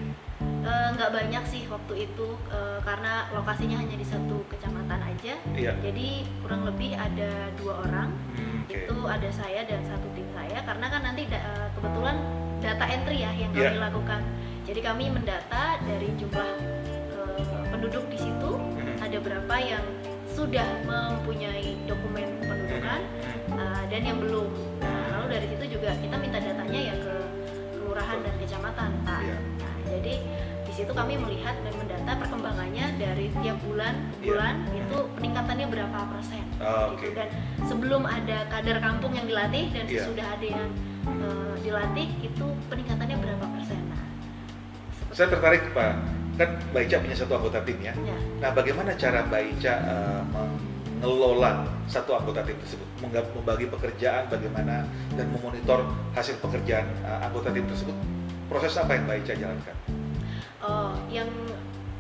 eh, 0.66 0.88
nggak 0.92 1.14
banyak 1.14 1.44
sih 1.46 1.70
waktu 1.70 2.10
itu 2.10 2.28
eh, 2.50 2.80
karena 2.82 3.30
lokasinya 3.32 3.78
hanya 3.78 3.94
di 3.94 4.04
satu 4.04 4.42
kecamatan 4.48 4.98
aja. 5.00 5.38
Iya. 5.54 5.78
Jadi 5.78 6.26
kurang 6.42 6.66
lebih 6.66 6.92
ada 6.92 7.30
dua 7.54 7.86
orang. 7.86 8.10
Hmm, 8.34 8.66
Oke. 8.66 8.84
Itu 8.84 8.98
ada 9.06 9.30
saya 9.30 9.62
dan 9.62 9.86
satu 9.86 10.10
tim 10.12 10.26
saya 10.34 10.58
karena 10.60 10.86
kan 10.90 11.02
nanti 11.04 11.30
da- 11.30 11.70
kebetulan 11.72 12.18
data 12.58 12.82
entry 12.84 13.18
ya 13.20 13.32
yang 13.32 13.54
Iya. 13.54 13.62
kami 13.70 13.78
lakukan. 13.80 14.22
Jadi 14.66 14.80
kami 14.82 15.06
mendata 15.08 15.64
dari 15.80 16.10
jumlah 16.18 16.50
eh, 17.14 17.46
penduduk 17.70 18.10
di 18.10 18.18
situ 18.18 18.52
Mhm. 18.58 18.96
ada 19.00 19.18
berapa 19.22 19.56
yang 19.60 19.86
sudah 20.28 20.66
mempunyai 20.84 21.78
dokumen 21.86 22.42
kependudukan 22.76 23.02
Mhm. 23.46 23.56
uh, 23.56 23.84
dan 23.88 24.02
yang 24.04 24.18
belum. 24.20 24.48
Nah, 24.82 25.04
lalu 25.12 25.26
dari 25.32 25.46
situ 25.48 25.66
juga 25.72 25.90
kita 25.96 26.16
minta 26.18 26.38
datanya 26.38 26.82
ya 26.82 26.96
ke 26.98 27.14
kelurahan 27.74 28.18
dan 28.20 28.34
kecamatan, 28.38 28.90
Pak. 29.02 29.20
Iya. 29.22 29.38
Nah, 29.56 29.76
jadi 29.88 30.14
di 30.66 30.74
situ 30.74 30.92
kami 30.92 31.14
melihat 31.16 31.56
dan 31.56 31.74
mendata 31.74 32.12
perkembangannya 32.20 32.86
dari 32.98 33.26
tiap 33.34 33.58
bulan 33.64 33.94
ke 34.12 34.16
Iya. 34.20 34.28
bulan 34.28 34.56
itu 34.68 34.98
peningkatannya 35.16 35.68
berapa 35.70 36.00
persen. 36.10 36.44
Ah, 36.58 36.86
gitu. 36.94 37.14
Dan 37.14 37.28
sebelum 37.64 38.04
ada 38.04 38.38
kader 38.50 38.78
kampung 38.80 39.14
yang 39.14 39.26
dilatih 39.26 39.72
dan 39.72 39.86
Iya. 39.86 40.04
sesudah 40.04 40.28
ada 40.30 40.48
yang 40.48 40.68
uh, 41.06 41.54
dilatih 41.58 42.10
itu 42.20 42.46
peningkatannya 42.68 43.18
berapa 43.18 43.46
persen. 43.48 43.80
Nah, 43.88 44.04
Saya 45.16 45.32
tertarik 45.32 45.72
Pak, 45.72 45.92
kan 46.36 46.50
Mbak 46.74 46.82
Ica 46.84 46.98
punya 47.00 47.16
satu 47.16 47.40
anggota 47.40 47.64
tim 47.64 47.80
ya. 47.80 47.96
ya. 47.96 48.18
Nah 48.36 48.52
bagaimana 48.52 48.92
cara 48.96 49.24
Mbak 49.24 49.42
Ica 49.56 49.74
uh, 49.80 50.22
mengelola 51.00 51.68
satu 51.86 52.16
anggota 52.16 52.42
tim 52.48 52.58
tersebut, 52.58 52.88
membagi 53.36 53.68
pekerjaan 53.68 54.32
bagaimana 54.32 54.88
dan 55.14 55.28
memonitor 55.30 55.86
hasil 56.16 56.40
pekerjaan 56.40 56.88
uh, 57.04 57.26
anggota 57.26 57.52
tim 57.52 57.68
tersebut? 57.68 57.96
Proses 58.48 58.78
apa 58.78 58.94
yang 58.96 59.10
Mbak 59.10 59.18
Ica 59.26 59.34
jalankan? 59.42 59.76
Oh, 60.62 60.94
yang 61.10 61.30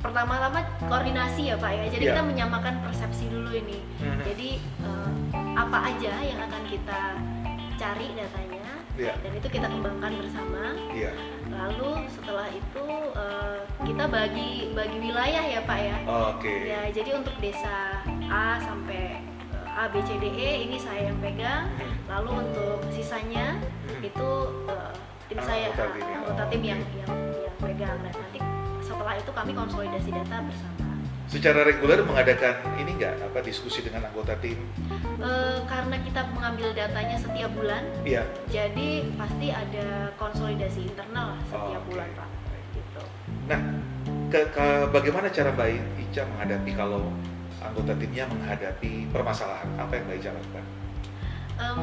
pertama-tama 0.02 0.62
koordinasi 0.86 1.50
ya 1.50 1.56
Pak 1.58 1.72
ya. 1.74 1.86
Jadi 1.90 2.04
Iya. 2.06 2.14
kita 2.14 2.22
menyamakan 2.22 2.74
persepsi 2.86 3.26
dulu 3.30 3.50
ini. 3.50 3.82
Mhm. 3.98 4.22
Jadi 4.22 4.50
eh, 4.62 5.12
apa 5.58 5.78
aja 5.90 6.14
yang 6.22 6.40
akan 6.46 6.64
kita 6.70 7.00
cari 7.76 8.08
datanya 8.14 8.65
Iya, 8.96 9.12
dan 9.20 9.32
itu 9.36 9.48
kita 9.52 9.68
kembangkan 9.68 10.12
bersama. 10.16 10.64
iya. 10.92 11.12
Lalu 11.52 12.08
setelah 12.10 12.48
itu 12.48 12.86
eh, 13.12 13.60
kita 13.84 14.04
bagi 14.08 14.50
bagi 14.72 14.98
wilayah 15.00 15.44
ya 15.44 15.60
Pak 15.64 15.80
ya. 15.80 15.98
Oke. 16.32 16.54
Ya 16.66 16.82
jadi 16.90 17.20
untuk 17.20 17.36
desa 17.38 18.00
A 18.26 18.56
sampai 18.58 19.20
eh, 19.52 19.68
A 19.76 19.92
B 19.92 20.00
C 20.02 20.16
D 20.16 20.26
E 20.32 20.50
ini 20.64 20.80
saya 20.80 21.12
yang 21.12 21.20
pegang. 21.20 21.68
Mhm. 21.76 21.96
Lalu 22.08 22.32
untuk 22.48 22.78
sisanya 22.90 23.60
Mhm. 23.92 24.00
itu 24.04 24.28
eh, 24.72 24.92
tim 25.28 25.40
saya 25.42 25.68
Anggota 25.70 25.86
tim 25.92 26.00
ya. 26.02 26.16
anggota 26.16 26.42
Oh, 26.42 26.48
tim 26.48 26.64
yang 26.64 26.82
yang 26.96 27.12
yang 27.36 27.56
pegang 27.60 27.98
dan 28.00 28.14
nanti 28.14 28.40
setelah 28.80 29.14
itu 29.18 29.32
kami 29.34 29.52
konsolidasi 29.52 30.10
data 30.14 30.38
bersama. 30.40 30.85
Secara 31.36 31.68
reguler 31.68 32.00
mengadakan 32.00 32.64
ini 32.80 32.96
nggak 32.96 33.28
apa 33.28 33.44
diskusi 33.44 33.84
dengan 33.84 34.08
anggota 34.08 34.40
tim? 34.40 34.56
Eh, 35.20 35.60
karena 35.68 36.00
kita 36.00 36.32
mengambil 36.32 36.72
datanya 36.72 37.20
setiap 37.20 37.52
bulan, 37.52 37.84
Iya. 38.08 38.24
jadi 38.48 39.04
pasti 39.20 39.52
ada 39.52 40.16
konsolidasi 40.16 40.88
internal 40.88 41.36
lah 41.36 41.42
setiap 41.44 41.84
Oke. 41.84 41.92
bulan 41.92 42.08
pak. 42.16 42.30
Gitu. 42.72 43.04
Nah, 43.52 43.60
ke, 44.32 44.40
ke- 44.48 44.88
bagaimana 44.96 45.28
cara 45.28 45.52
Mbak 45.52 45.68
Ica 46.08 46.24
menghadapi 46.24 46.72
kalau 46.72 47.12
anggota 47.60 47.92
timnya 48.00 48.32
menghadapi 48.32 49.12
permasalahan? 49.12 49.68
Apa 49.76 49.92
yang 49.92 50.04
Mbak 50.08 50.16
Ica 50.16 50.30
lakukan? 50.32 50.64
Em, 51.56 51.80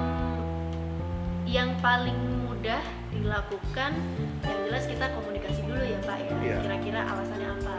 yang 1.45 1.77
paling 1.77 2.17
mudah 2.49 2.81
dilakukan, 3.12 3.93
yang 4.41 4.59
jelas 4.65 4.88
kita 4.88 5.12
komunikasi 5.12 5.61
dulu 5.61 5.85
ya 5.85 6.01
pak 6.01 6.17
ya. 6.25 6.33
Iya. 6.41 6.57
Kira-kira 6.65 7.01
alasannya 7.05 7.49
apa? 7.61 7.77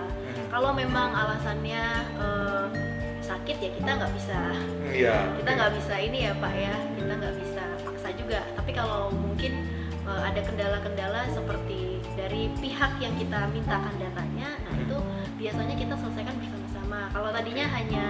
Kalau 0.54 0.70
memang 0.72 1.10
alasannya 1.12 1.84
eh, 2.16 2.66
sakit 3.20 3.58
ya 3.58 3.70
kita 3.74 3.92
nggak 3.98 4.14
bisa 4.14 4.40
Iya. 4.86 5.16
kita 5.34 5.50
nggak 5.50 5.72
bisa 5.74 5.94
ini 5.98 6.18
ya 6.24 6.34
pak 6.38 6.54
ya 6.54 6.76
kita 6.94 7.14
nggak 7.16 7.36
bisa 7.40 7.64
paksa 7.82 8.10
juga 8.14 8.40
tapi 8.54 8.72
kalau 8.72 9.10
mungkin 9.10 9.66
eh, 10.04 10.22
ada 10.22 10.38
kendala-kendala 10.40 11.26
seperti 11.28 11.98
dari 12.14 12.54
pihak 12.56 13.00
yang 13.00 13.16
kita 13.16 13.50
mintakan 13.50 13.96
datanya 13.98 14.50
nah 14.62 14.74
Hmm. 14.74 14.84
itu 14.86 14.98
biasanya 15.40 15.74
kita 15.74 15.96
selesaikan 15.98 16.36
bersama-sama 16.38 17.00
kalau 17.10 17.30
tadinya 17.32 17.66
hanya 17.74 18.06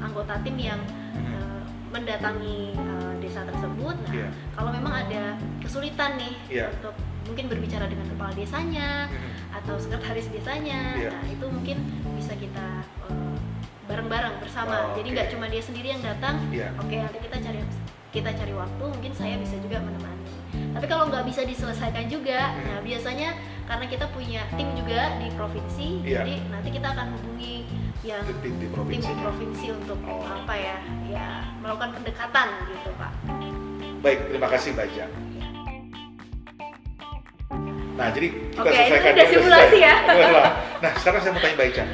anggota 0.00 0.34
tim 0.40 0.56
yang 0.56 0.80
Mhm. 1.12 1.26
eh, 1.28 1.60
mendatangi 1.92 2.58
eh, 2.72 3.12
desa 3.20 3.44
tersebut 3.44 3.96
nah 4.00 4.14
Iya. 4.14 4.28
kalau 4.56 4.70
memang 4.72 4.94
ada 4.96 5.22
kesulitan 5.60 6.16
nih 6.16 6.34
Iya. 6.48 6.66
untuk 6.72 6.94
mungkin 7.24 7.44
berbicara 7.46 7.86
dengan 7.86 8.06
kepala 8.06 8.32
desanya 8.32 9.06
Mhm. 9.06 9.30
atau 9.54 9.74
sekretaris 9.76 10.26
desanya 10.28 10.80
Iya. 10.96 11.10
nah 11.12 11.26
itu 11.26 11.46
mungkin 11.46 11.76
bisa 12.14 12.34
kita 12.34 12.66
eh, 13.06 13.36
bareng-bareng 13.84 14.38
bersama 14.38 14.90
Oh, 14.90 14.94
jadi 14.94 15.08
nggak 15.12 15.28
cuma 15.30 15.46
dia 15.46 15.60
sendiri 15.60 15.88
yang 15.90 16.02
datang 16.02 16.38
Iya. 16.48 16.70
oke 16.76 16.94
nanti 16.94 17.18
kita 17.20 17.36
cari 17.38 17.60
kita 18.12 18.30
cari 18.30 18.52
waktu 18.52 18.84
mungkin 18.84 19.12
saya 19.12 19.34
bisa 19.36 19.56
juga 19.56 19.80
menemani 19.80 20.20
tapi 20.72 20.86
kalau 20.86 21.08
nggak 21.08 21.24
bisa 21.24 21.42
diselesaikan 21.42 22.06
juga 22.06 22.52
Hmm. 22.52 22.64
nah 22.64 22.78
biasanya 22.80 23.28
karena 23.62 23.86
kita 23.86 24.06
punya 24.10 24.42
tim 24.52 24.68
juga 24.74 25.16
di 25.16 25.28
provinsi 25.32 25.88
Iya. 26.02 26.20
jadi 26.20 26.34
nanti 26.48 26.68
kita 26.70 26.88
akan 26.88 27.06
hubungi 27.12 27.64
yang 28.02 28.20
Tim- 28.26 28.42
tim 28.42 28.54
di 28.54 28.66
tim 28.66 28.72
provinsi. 28.72 29.08
di 29.08 29.16
provinsi 29.16 29.66
untuk 29.72 29.98
Oh. 30.02 30.26
apa 30.26 30.54
ya 30.54 30.76
ya 31.06 31.26
melakukan 31.58 31.90
pendekatan 31.96 32.48
gitu 32.68 32.90
pak 32.96 33.12
Baik, 34.02 34.18
terima 34.28 34.50
kasih 34.50 34.74
Ica. 34.74 35.06
Nah, 37.92 38.08
jadi 38.10 38.28
kita 38.50 38.68
ini 38.68 38.78
selesaikan 38.88 39.12
dulu, 39.14 39.32
simulasi 39.36 39.78
ya. 39.78 39.94
Nah, 40.82 40.92
sekarang 40.98 41.20
saya 41.20 41.32
mau 41.32 41.40
tanya 41.40 41.54
Mbak 41.54 41.68
Ica. 41.68 41.84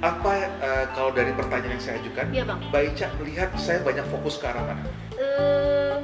Apa 0.00 0.30
eh, 0.58 0.84
kalau 0.90 1.10
dari 1.10 1.32
pertanyaan 1.32 1.72
yang 1.72 1.82
saya 1.82 1.96
ajukan, 1.98 2.26
Iya, 2.28 2.44
Bang. 2.44 2.58
Mbak 2.68 2.82
Ica 2.90 3.06
melihat 3.16 3.48
saya 3.56 3.78
banyak 3.80 4.04
fokus 4.08 4.34
ke 4.36 4.44
arah 4.44 4.62
mana? 4.62 4.82
Em, 5.14 6.02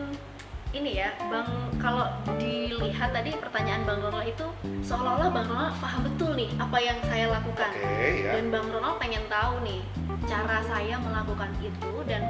ini 0.70 0.90
ya 0.96 1.10
bang 1.18 1.50
kalau 1.76 2.06
dilihat 2.38 3.10
tadi 3.10 3.34
pertanyaan 3.34 3.82
bang 3.82 3.98
Ronald 3.98 4.22
itu 4.24 4.46
seolah-olah 4.80 5.28
bang 5.28 5.42
Ronald 5.44 5.74
paham 5.76 6.00
betul 6.06 6.38
nih 6.38 6.46
apa 6.56 6.78
yang 6.78 6.94
saya 7.02 7.26
lakukan 7.28 7.70
Oke, 7.74 8.06
ya. 8.22 8.38
dan 8.38 8.44
bang 8.48 8.66
Ronald 8.70 8.96
pengen 8.96 9.24
tahu 9.26 9.58
nih 9.60 9.82
cara 10.24 10.62
saya 10.62 10.94
melakukan 10.96 11.50
itu 11.58 11.90
dan 12.06 12.22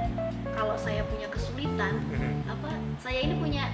kalau 0.50 0.72
saya 0.74 1.04
punya 1.04 1.28
kesulitan 1.28 2.00
Mhm. 2.08 2.48
apa 2.48 2.68
saya 2.96 3.18
ini 3.20 3.34
punya 3.36 3.64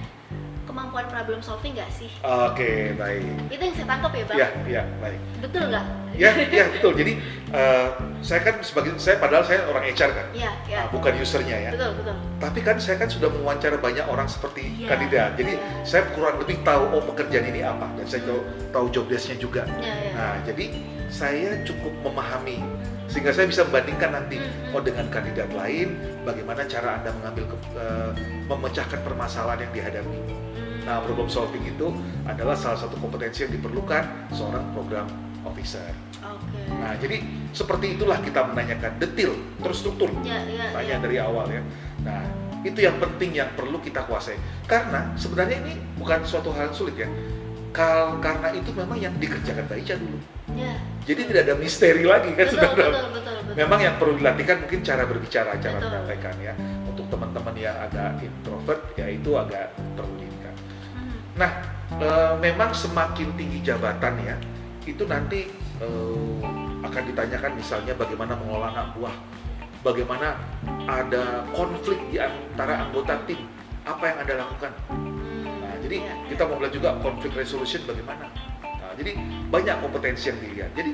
kemampuan 0.67 1.07
problem 1.07 1.39
solving 1.39 1.73
nggak 1.73 1.87
sih 1.89 2.11
Oke, 2.21 2.91
baik. 2.93 3.23
itu 3.47 3.63
yang 3.63 3.73
saya 3.73 3.87
tangkap 3.87 4.11
ya 4.11 4.23
bang 4.25 4.37
Ya, 4.37 4.47
ya, 4.67 4.83
baik. 4.99 5.19
betul 5.39 5.63
nggak 5.65 5.85
Ya, 6.17 6.33
ya 6.33 6.65
betul. 6.67 6.97
Jadi 6.97 7.13
eh, 7.53 7.87
saya 8.19 8.41
kan 8.41 8.57
sebagai 8.59 8.97
saya 8.97 9.21
padahal 9.21 9.45
saya 9.45 9.69
orang 9.69 9.85
HR 9.85 10.11
kan, 10.11 10.25
ya 10.33 10.49
ya 10.65 10.81
Nah, 10.81 10.89
bukan 10.89 11.13
usernya 11.15 11.57
ya. 11.59 11.69
betul 11.69 11.93
betul 11.93 12.15
Tapi 12.41 12.59
kan 12.59 12.81
saya 12.81 12.97
kan 12.97 13.05
sudah 13.05 13.29
mewawancara 13.29 13.77
banyak 13.77 14.01
orang 14.01 14.25
seperti 14.25 14.65
Iya, 14.75 14.87
kandidat. 14.89 15.37
Jadi 15.37 15.53
iya. 15.53 15.85
saya 15.85 16.09
kurang 16.09 16.41
lebih 16.41 16.57
tahu 16.63 16.89
oh 16.89 17.05
pekerjaan 17.05 17.45
ini 17.45 17.61
apa 17.61 17.85
dan 17.93 18.05
saya 18.09 18.25
tahu, 18.25 18.41
tahu 18.73 18.85
job 18.89 19.05
desk-nya 19.05 19.37
juga. 19.37 19.61
ya 19.77 19.93
ya 19.93 20.11
Nah, 20.11 20.35
jadi 20.41 20.65
saya 21.07 21.61
cukup 21.61 21.93
memahami 22.01 22.65
sehingga 23.05 23.29
saya 23.29 23.45
bisa 23.45 23.61
membandingkan 23.63 24.09
nanti 24.11 24.41
Mhm. 24.41 24.73
oh 24.73 24.81
dengan 24.81 25.05
kandidat 25.07 25.53
lain 25.53 25.95
bagaimana 26.25 26.65
cara 26.65 26.97
anda 26.97 27.13
mengambil 27.13 27.45
ke- 27.47 27.61
eh, 27.77 28.11
memecahkan 28.43 28.99
permasalahan 28.99 29.63
yang 29.63 29.73
dihadapi. 29.75 30.17
Nah, 30.87 31.03
problem 31.03 31.27
solving 31.27 31.67
itu 31.67 31.91
adalah 32.23 32.55
salah 32.55 32.79
satu 32.79 32.95
kompetensi 32.95 33.43
yang 33.43 33.51
diperlukan 33.59 34.31
seorang 34.31 34.63
program 34.71 35.03
officer. 35.43 35.83
oke 36.23 36.59
Nah, 36.79 36.95
jadi 36.95 37.19
seperti 37.51 37.99
itulah 37.99 38.23
kita 38.23 38.47
menanyakan 38.47 38.95
detail, 38.95 39.35
terstruktur, 39.59 40.07
ya 40.23 40.39
ya 40.47 40.71
tanya 40.71 40.95
ya 40.95 41.03
dari 41.03 41.17
awal 41.19 41.51
ya. 41.51 41.59
Nah, 42.07 42.23
itu 42.63 42.79
yang 42.87 42.95
penting 43.03 43.35
yang 43.35 43.51
perlu 43.59 43.83
kita 43.83 44.07
kuasai. 44.07 44.39
Karena 44.63 45.11
sebenarnya 45.19 45.59
ini 45.67 45.75
bukan 45.99 46.23
suatu 46.23 46.55
hal 46.55 46.71
yang 46.71 46.75
sulit 46.75 46.95
ya. 46.95 47.09
Kal 47.75 48.23
karena 48.23 48.55
itu 48.55 48.71
memang 48.71 48.95
yang 48.95 49.11
dikerjakan 49.19 49.67
Baica 49.67 49.99
dulu. 49.99 50.17
ya 50.55 50.71
Jadi 51.03 51.21
tidak 51.29 51.41
ada 51.51 51.55
misteri 51.59 52.07
lagi 52.07 52.31
kan 52.31 52.47
betul 52.47 52.63
sebenarnya. 52.63 52.87
betul 52.87 53.11
betul 53.11 53.33
betul 53.43 53.55
Memang 53.59 53.79
yang 53.83 53.95
perlu 53.99 54.13
dilatihkan 54.15 54.57
mungkin 54.63 54.79
cara 54.87 55.03
berbicara, 55.03 55.51
cara 55.59 55.77
Betul. 55.77 55.89
menyampaikan 55.91 56.35
ya. 56.39 56.53
Untuk 56.87 57.05
teman-teman 57.11 57.55
yang 57.59 57.75
agak 57.75 58.23
introvert 58.23 58.81
ya 58.95 59.05
itu 59.11 59.31
agak 59.35 59.75
perlu. 59.99 60.26
Nah, 61.37 61.51
eh, 62.01 62.33
memang 62.41 62.73
semakin 62.73 63.29
tinggi 63.37 63.61
jabatan 63.61 64.17
ya, 64.25 64.35
itu 64.89 65.05
nanti 65.05 65.45
eh, 65.77 66.41
akan 66.81 67.03
ditanyakan 67.13 67.53
misalnya 67.53 67.93
bagaimana 67.93 68.33
mengelola 68.33 68.73
anak 68.73 68.87
buah, 68.97 69.15
bagaimana 69.85 70.33
ada 70.89 71.45
konflik 71.53 72.01
di 72.09 72.17
antara 72.17 72.89
anggota 72.89 73.21
tim, 73.29 73.37
apa 73.85 74.03
yang 74.09 74.17
anda 74.25 74.33
lakukan. 74.41 74.73
Hmm. 74.89 75.45
Nah, 75.61 75.77
jadi 75.85 75.97
Ya, 76.09 76.13
kita 76.25 76.41
mau 76.49 76.57
belajar 76.57 76.77
juga 76.81 76.89
konflik 77.05 77.31
resolution 77.37 77.85
bagaimana. 77.85 78.25
Nah, 78.65 78.91
jadi 78.97 79.13
banyak 79.53 79.77
kompetensi 79.77 80.33
yang 80.33 80.39
dilihat. 80.41 80.71
Jadi 80.73 80.91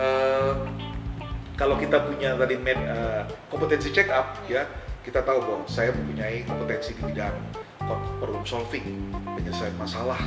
eh, 0.00 0.52
kalau 1.60 1.76
kita 1.76 2.08
punya 2.08 2.40
tadi 2.40 2.56
kompetensi 3.52 3.92
check 3.92 4.08
up 4.08 4.40
ya, 4.48 4.64
kita 5.04 5.20
tahu 5.20 5.44
bahwa 5.44 5.68
saya 5.68 5.92
mempunyai 5.92 6.48
kompetensi 6.48 6.96
di 6.96 7.02
bidang 7.04 7.36
problem 8.18 8.42
solving, 8.42 8.84
penyelesaian 9.32 9.72
masalah, 9.74 10.20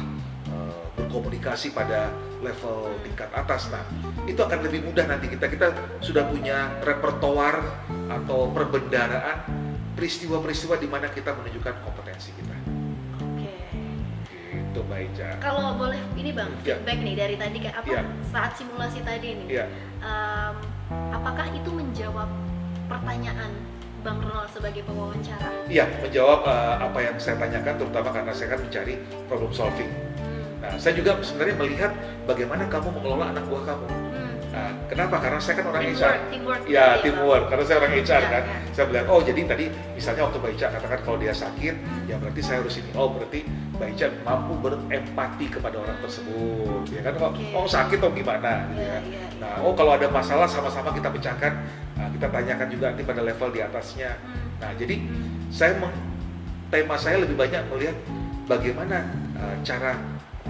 eh, 0.48 0.82
berkomunikasi 0.96 1.70
pada 1.72 2.10
level 2.40 2.90
tingkat 3.02 3.30
atas. 3.32 3.70
Nah, 3.70 3.86
itu 4.24 4.38
akan 4.38 4.60
lebih 4.62 4.82
mudah 4.84 5.06
nanti 5.06 5.28
kita 5.28 5.46
kita 5.46 5.68
sudah 6.00 6.26
punya 6.26 6.74
repertoar 6.82 7.62
atau 8.10 8.50
perbendaraan 8.50 9.46
peristiwa-peristiwa 9.94 10.76
di 10.76 10.88
mana 10.88 11.08
kita 11.08 11.32
menunjukkan 11.32 11.76
kompetensi 11.82 12.34
kita. 12.34 12.56
oke 13.20 13.54
Gitu, 14.52 14.80
Mbak 14.82 15.00
Ica. 15.06 15.30
kalau 15.38 15.76
boleh 15.76 16.00
ini 16.16 16.32
bang 16.32 16.50
Ya. 16.62 16.76
feedback 16.76 17.00
nih 17.00 17.16
dari 17.16 17.36
tadi 17.36 17.58
kayak 17.60 17.76
apa 17.78 17.92
Ya. 17.92 18.02
saat 18.26 18.52
simulasi 18.56 19.00
tadi 19.02 19.30
nih 19.36 19.48
Iya, 19.52 19.66
em, 20.02 20.56
apakah 21.12 21.48
itu 21.52 21.70
menjawab 21.70 22.28
pertanyaan 22.88 23.52
bang 24.02 24.18
Ronald 24.18 24.50
sebagai 24.50 24.82
pewawancara 24.84 25.48
iya 25.68 25.86
menjawab 26.02 26.42
eh, 26.44 26.76
apa 26.82 27.00
yang 27.00 27.16
saya 27.16 27.38
tanyakan, 27.38 27.74
terutama 27.78 28.10
karena 28.10 28.32
saya 28.34 28.48
kan 28.52 28.60
mencari 28.60 28.94
problem 29.26 29.52
solving. 29.52 29.92
Hmm. 30.18 30.44
Nah, 30.60 30.74
saya 30.76 30.94
juga 30.94 31.16
sebenarnya 31.22 31.56
melihat 31.56 31.92
bagaimana 32.26 32.66
kamu 32.68 32.90
mengelola 32.92 33.32
anak 33.32 33.46
buah 33.48 33.64
kamu. 33.72 33.88
Hmm. 33.88 34.34
Nah, 34.52 34.68
kenapa? 34.92 35.16
Karena 35.24 35.40
saya 35.40 35.64
kan 35.64 35.72
orang 35.72 35.84
teamwork 35.88 36.04
HR. 36.04 36.28
teamwork 36.28 36.62
Ya, 36.68 36.86
Bang. 36.92 37.00
teamwork. 37.08 37.44
Karena 37.48 37.64
saya 37.64 37.78
orang 37.80 37.94
HR 37.96 38.04
Ya, 38.22 38.28
kan. 38.28 38.44
ya. 38.44 38.58
Saya 38.76 38.86
bilang, 38.92 39.06
oh 39.08 39.20
jadi 39.24 39.40
tadi 39.48 39.66
misalnya 39.96 40.22
waktu 40.28 40.38
Mbak 40.44 40.52
Ica 40.60 40.68
katakan 40.76 41.00
kalau 41.08 41.18
dia 41.18 41.34
sakit, 41.34 41.76
ya 42.04 42.16
berarti 42.20 42.42
saya 42.44 42.58
harus 42.60 42.76
ini. 42.76 42.90
Oh 42.92 43.08
berarti 43.16 43.40
Mbak 43.48 43.88
Ica 43.96 44.08
mampu 44.28 44.54
berempati 44.60 45.46
kepada 45.48 45.76
orang 45.80 45.98
tersebut. 46.04 46.84
Ya 46.92 47.00
kan, 47.00 47.14
kalau 47.16 47.32
Oke. 47.32 47.44
oh 47.56 47.64
sakit 47.66 47.98
atau 48.04 48.12
gimana? 48.12 48.52
gitu 48.68 48.76
Iya, 48.76 48.84
ya. 48.84 49.00
iya, 49.08 49.24
iya. 49.24 49.40
Nah, 49.40 49.56
oh 49.64 49.72
kalau 49.72 49.96
ada 49.96 50.12
masalah 50.12 50.46
sama-sama 50.46 50.92
kita 50.92 51.08
pecahkan, 51.08 51.54
nah, 51.96 52.08
kita 52.10 52.28
tanyakan 52.28 52.68
juga 52.70 52.86
nanti 52.94 53.04
pada 53.04 53.22
level 53.22 53.50
di 53.52 53.60
atasnya. 53.60 54.16
Hmm. 54.22 54.48
Nah, 54.62 54.72
jadi 54.78 54.96
saya 55.50 55.76
meng- 55.78 56.10
tema 56.72 56.96
saya 56.96 57.20
lebih 57.20 57.36
banyak 57.36 57.68
melihat 57.68 57.98
bagaimana 58.48 59.04
uh, 59.36 59.56
cara 59.62 60.00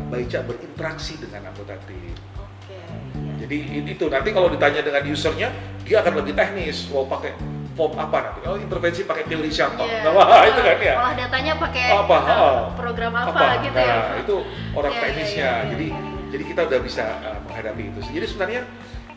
Mbak 0.10 0.20
Ica 0.30 0.40
berinteraksi 0.46 1.18
dengan 1.18 1.50
anggota 1.50 1.76
tim. 1.90 2.14
oke 2.38 2.72
ya. 2.72 3.34
Jadi 3.42 3.58
itu 3.90 4.06
nanti 4.06 4.30
kalau 4.30 4.48
ditanya 4.54 4.86
dengan 4.86 5.02
usernya, 5.10 5.50
dia 5.82 5.98
akan 6.06 6.14
lebih 6.22 6.38
teknis. 6.38 6.86
Mau 6.94 7.10
pakai 7.10 7.34
form 7.74 7.98
apa 7.98 8.18
nanti? 8.22 8.40
Oh 8.46 8.54
intervensi 8.60 9.02
pakai 9.08 9.26
teori 9.26 9.50
siapa? 9.50 9.82
Iya. 9.82 10.06
Nah, 10.06 10.12
wah, 10.14 10.44
itu 10.46 10.62
kan 10.62 10.78
ya. 10.78 10.94
olah 11.00 11.16
datanya 11.18 11.54
pakai 11.58 11.86
Apa, 11.90 12.18
oh. 12.22 12.60
program 12.78 13.14
apa, 13.18 13.64
gitu 13.66 13.80
nah, 13.80 13.88
ya 13.88 13.98
itu 14.22 14.36
orang 14.78 14.92
Iya, 14.92 15.00
iya, 15.00 15.08
teknisnya. 15.10 15.42
iya, 15.42 15.52
iya, 15.52 15.70
jadi 15.74 15.88
iya. 15.90 16.00
jadi 16.32 16.44
kita 16.54 16.62
udah 16.70 16.80
bisa 16.86 17.06
uh, 17.26 17.40
menghadapi 17.50 17.84
itu. 17.90 18.00
Jadi 18.14 18.26
sebenarnya 18.30 18.62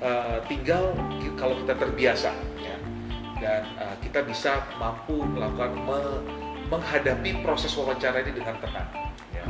uh, 0.04 0.38
tinggal 0.46 0.92
kalau 1.34 1.56
kita 1.64 1.74
terbiasa 1.74 2.30
ya 2.60 2.76
dan 3.40 3.64
uh, 3.80 3.96
kita 3.98 4.22
bisa 4.22 4.62
mampu 4.78 5.24
melakukan 5.24 5.74
me- 5.74 6.22
menghadapi 6.64 7.44
proses 7.44 7.72
wawancara 7.76 8.24
ini 8.24 8.32
dengan 8.32 8.56
tenang. 8.56 8.88
Ya. 9.30 9.44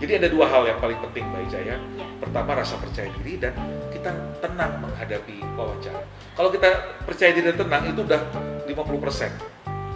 Jadi 0.00 0.12
ada 0.18 0.28
dua 0.32 0.48
hal 0.48 0.66
yang 0.66 0.80
paling 0.80 0.98
penting 0.98 1.28
Mbak 1.28 1.42
Ica 1.46 1.58
ya. 1.60 1.76
Ya. 1.76 1.76
Pertama 2.18 2.58
rasa 2.58 2.74
percaya 2.80 3.06
diri 3.20 3.38
dan 3.38 3.54
kita 3.92 4.10
tenang 4.40 4.80
menghadapi 4.80 5.44
wawancara. 5.54 6.02
Kalau 6.34 6.50
kita 6.50 6.68
percaya 7.06 7.30
diri 7.30 7.52
dan 7.52 7.58
tenang 7.60 7.82
itu 7.86 8.00
udah 8.02 8.20
50%. 8.66 8.72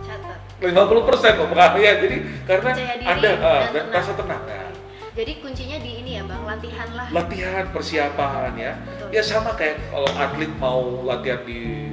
catat 0.05 0.39
50% 0.63 1.41
loh 1.41 1.47
Mbak. 1.51 1.71
ya. 1.81 1.93
Jadi 1.99 2.17
karena 2.47 2.71
Percaya 2.71 2.95
diri 2.95 3.07
Anda 3.09 3.31
dan 3.33 3.39
uh, 3.41 3.49
dan 3.49 3.73
tenang. 3.73 3.91
rasa 3.91 4.13
tenang. 4.15 4.43
Nah, 4.47 4.69
jadi 5.15 5.33
kuncinya 5.39 5.79
di 5.79 5.91
ini 6.03 6.11
ya 6.19 6.23
bang 6.27 6.43
latihan 6.43 6.89
lah. 6.99 7.07
Latihan 7.15 7.65
persiapan 7.71 8.53
ya. 8.59 8.73
Betul. 8.83 9.09
ya 9.15 9.23
sama 9.23 9.55
kayak 9.55 9.79
kalau 9.95 10.11
atlet 10.19 10.53
mau 10.59 11.07
latihan 11.07 11.41
di 11.47 11.91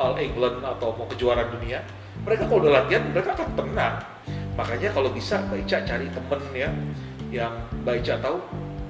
All 0.00 0.16
England 0.16 0.64
atau 0.64 0.96
mau 0.96 1.04
kejuaraan 1.04 1.52
dunia 1.52 1.84
mereka 2.22 2.46
kalau 2.46 2.60
udah 2.62 2.72
latihan 2.82 3.02
mereka 3.10 3.30
akan 3.34 3.50
tenang. 3.58 3.94
Makanya 4.54 4.88
kalau 4.92 5.10
bisa 5.10 5.40
Mbak 5.48 5.58
Ica 5.66 5.78
cari 5.82 6.06
temen 6.12 6.40
ya 6.54 6.70
yang 7.32 7.52
Mbak 7.82 7.94
Ica 8.04 8.14
tahu 8.22 8.36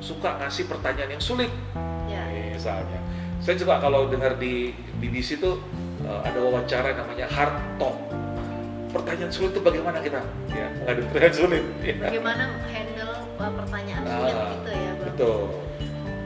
suka 0.02 0.36
ngasih 0.42 0.66
pertanyaan 0.68 1.16
yang 1.16 1.22
sulit. 1.22 1.50
Ya. 2.10 2.22
Misalnya. 2.52 3.00
Saya 3.42 3.58
juga 3.58 3.82
kalau 3.82 4.06
dengar 4.06 4.38
di 4.38 4.70
BBC 5.02 5.42
tuh 5.42 5.58
eh, 6.04 6.20
ada 6.22 6.38
wawancara 6.38 6.94
namanya 6.94 7.26
hard 7.30 7.54
talk. 7.80 7.96
Pertanyaan 8.92 9.32
sulit 9.32 9.56
itu 9.56 9.60
bagaimana 9.64 10.04
kita? 10.04 10.20
Ya 10.52 10.68
menghadapi 10.84 11.08
pertanyaan 11.08 11.36
sulit. 11.36 11.64
Ya. 11.80 11.94
bagaimana 11.96 12.44
handle 12.68 13.11
uh, 13.42 13.52
pertanyaan 13.52 14.02
sulit 14.04 14.34
Ah, 14.34 14.46
gitu 14.52 14.70
ya 14.70 14.90
bang 14.92 15.06
betul 15.06 15.40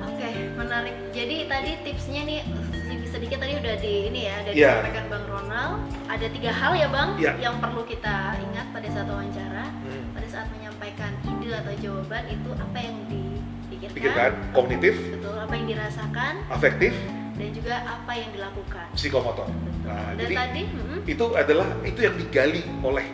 Oke, 0.07 0.29
menarik. 0.57 0.97
Jadi 1.13 1.45
tadi 1.45 1.71
tipsnya 1.83 2.23
nih 2.25 2.41
sedikit 2.73 3.09
sedikit 3.11 3.39
tadi 3.39 3.53
udah 3.55 3.75
di 3.77 3.93
ini 4.09 4.21
ya, 4.25 4.35
udah 4.41 4.53
Iya. 4.53 4.71
disampaikan 4.73 5.05
Bang 5.13 5.25
Ronald. 5.29 5.75
Ada 6.07 6.27
tiga 6.33 6.51
hal 6.51 6.73
ya 6.73 6.89
Bang 6.89 7.11
Iya. 7.17 7.33
yang 7.37 7.57
perlu 7.61 7.85
kita 7.85 8.17
ingat 8.41 8.67
pada 8.73 8.89
saat 8.89 9.07
wawancara, 9.07 9.65
Hmm. 9.77 10.05
pada 10.13 10.27
saat 10.27 10.49
menyampaikan 10.49 11.13
ide 11.23 11.53
atau 11.53 11.75
jawaban 11.77 12.25
itu 12.27 12.49
apa 12.51 12.79
yang 12.81 12.97
dipikirkan, 13.07 13.93
pikirkan 13.93 14.31
kognitif 14.53 14.95
betul, 15.13 15.37
apa 15.37 15.53
yang 15.53 15.67
dirasakan, 15.69 16.33
afektif 16.49 16.93
dan 17.37 17.49
juga 17.53 17.75
apa 17.85 18.13
yang 18.17 18.31
dilakukan. 18.33 18.87
psikomotor 18.97 19.49
Betul. 19.53 19.85
Nah, 19.85 20.01
dan 20.09 20.17
jadi 20.19 20.35
tadi, 20.35 20.63
hmm, 20.65 20.99
itu 21.05 21.25
adalah 21.35 21.69
itu 21.85 22.01
yang 22.01 22.15
digali 22.17 22.63
oleh 22.81 23.05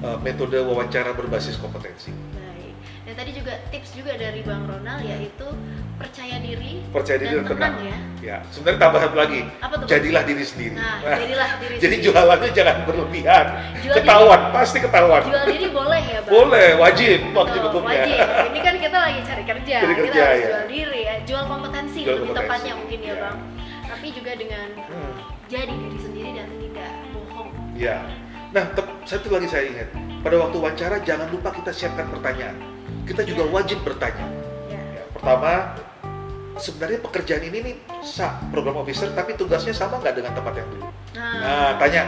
uh, 0.00 0.18
metode 0.18 0.54
wawancara 0.56 1.10
berbasis 1.12 1.58
kompetensi. 1.58 2.14
Dan 3.18 3.26
tadi 3.26 3.34
juga 3.34 3.50
tips 3.74 3.98
juga 3.98 4.14
dari 4.14 4.46
Bang 4.46 4.62
Ronald 4.62 5.02
yaitu 5.02 5.42
percaya 5.98 6.38
diri 6.38 6.78
Percaya 6.86 7.18
diri 7.18 7.34
dan 7.34 7.50
tenang. 7.50 7.74
ya. 7.82 7.96
Ya, 8.22 8.36
sebenarnya 8.46 8.78
tambah 8.78 9.00
satu 9.02 9.16
lagi, 9.18 9.40
Apa 9.58 9.74
tuh? 9.74 9.86
Jadilah 9.90 10.22
diri 10.22 10.44
sendiri. 10.46 10.78
Nah, 10.78 11.02
Nah, 11.02 11.18
jadilah 11.18 11.48
diri 11.58 11.74
jadi 11.76 11.96
sendiri. 11.98 12.14
jualannya 12.14 12.50
jangan 12.54 12.76
berlebihan. 12.86 13.46
Jual 13.82 13.94
ketahuan, 13.98 14.40
pasti 14.54 14.78
ketahuan. 14.78 15.22
jual 15.26 15.44
diri 15.50 15.66
boleh 15.68 15.98
ya 16.00 16.18
bang 16.22 16.30
Boleh, 16.30 16.68
wajib 16.78 17.18
waktu 17.34 17.56
hukumnya. 17.58 17.90
wajib 18.06 18.18
ini 18.46 18.58
kan 18.62 18.74
kita 18.78 18.98
lagi 19.00 19.20
cari 19.26 19.42
kerja 19.44 19.74
Cari 19.76 19.90
kita 19.90 20.02
kerja, 20.06 20.22
harus 20.22 20.38
ya. 20.38 20.46
jual 20.46 20.64
diri 20.70 21.00
ya 21.02 21.14
jual 21.26 21.44
kompetensi 21.44 21.98
Jual 21.98 22.14
lebih 22.14 22.22
kompetensi, 22.24 22.46
tepatnya 22.46 22.72
mungkin 22.78 22.98
ya 23.00 23.08
ya. 23.08 23.14
bang 23.18 23.36
tapi 23.82 24.06
juga 24.14 24.32
dengan 24.32 24.66
Hmm. 24.78 25.12
jadi 25.48 25.74
diri 25.74 25.98
sendiri 25.98 26.30
dan 26.32 26.48
tidak 26.56 26.90
bohong 27.10 27.50
Ya. 27.74 27.96
Nah, 28.48 28.64
satu 29.02 29.26
lagi 29.28 29.44
saya 29.44 29.66
ingat. 29.66 29.90
Pada 30.18 30.38
waktu 30.38 30.56
wawancara 30.56 31.02
jangan 31.02 31.26
lupa 31.28 31.50
kita 31.50 31.68
siapkan 31.68 32.06
pertanyaan. 32.08 32.77
Kita 33.08 33.24
juga 33.24 33.42
Ya. 33.42 33.50
wajib 33.50 33.78
bertanya. 33.82 34.26
ya 34.68 34.76
Ya, 34.76 35.02
pertama, 35.10 35.72
sebenarnya 36.60 37.00
pekerjaan 37.00 37.42
ini 37.42 37.58
nih 37.64 37.74
sa 38.04 38.36
program 38.52 38.76
officer 38.78 39.08
tapi 39.10 39.32
tugasnya 39.32 39.72
sama 39.72 39.96
nggak 39.96 40.12
dengan 40.12 40.36
tempat 40.36 40.60
yang 40.60 40.68
dulu? 40.68 40.84
nah, 41.16 41.32
Nah, 41.40 41.70
tanya 41.80 42.02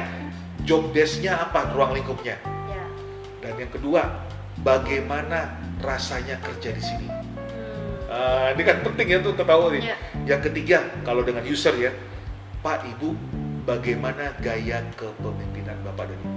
job 0.63 0.93
desk-nya 0.93 1.41
apa, 1.41 1.73
ruang 1.73 1.97
lingkupnya. 1.97 2.37
Ya. 2.69 2.85
Dan 3.41 3.57
yang 3.57 3.73
kedua, 3.73 4.03
bagaimana 4.61 5.57
rasanya 5.81 6.37
kerja 6.45 6.77
di 6.77 6.83
sini. 6.85 7.09
Hmm. 7.09 8.13
Ah, 8.13 8.47
ini 8.53 8.61
kan 8.61 8.85
penting 8.85 9.09
ya 9.09 9.19
tuh 9.25 9.33
ketahui. 9.33 9.81
Ya. 9.81 9.97
Yang 10.29 10.53
ketiga, 10.53 10.85
kalau 11.01 11.25
dengan 11.25 11.41
user 11.49 11.73
ya, 11.81 11.97
Pak 12.61 12.85
Ibu, 12.85 13.17
bagaimana 13.65 14.37
gaya 14.37 14.85
kepemimpinan 14.95 15.81
Bapak 15.81 16.13
dan 16.13 16.19
Ibu? 16.21 16.37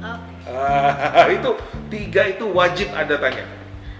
Oke. 0.00 0.34
Ah, 0.50 1.28
itu 1.38 1.50
tiga 1.86 2.26
itu 2.26 2.50
wajib 2.50 2.90
Anda 2.90 3.14
tanya. 3.14 3.46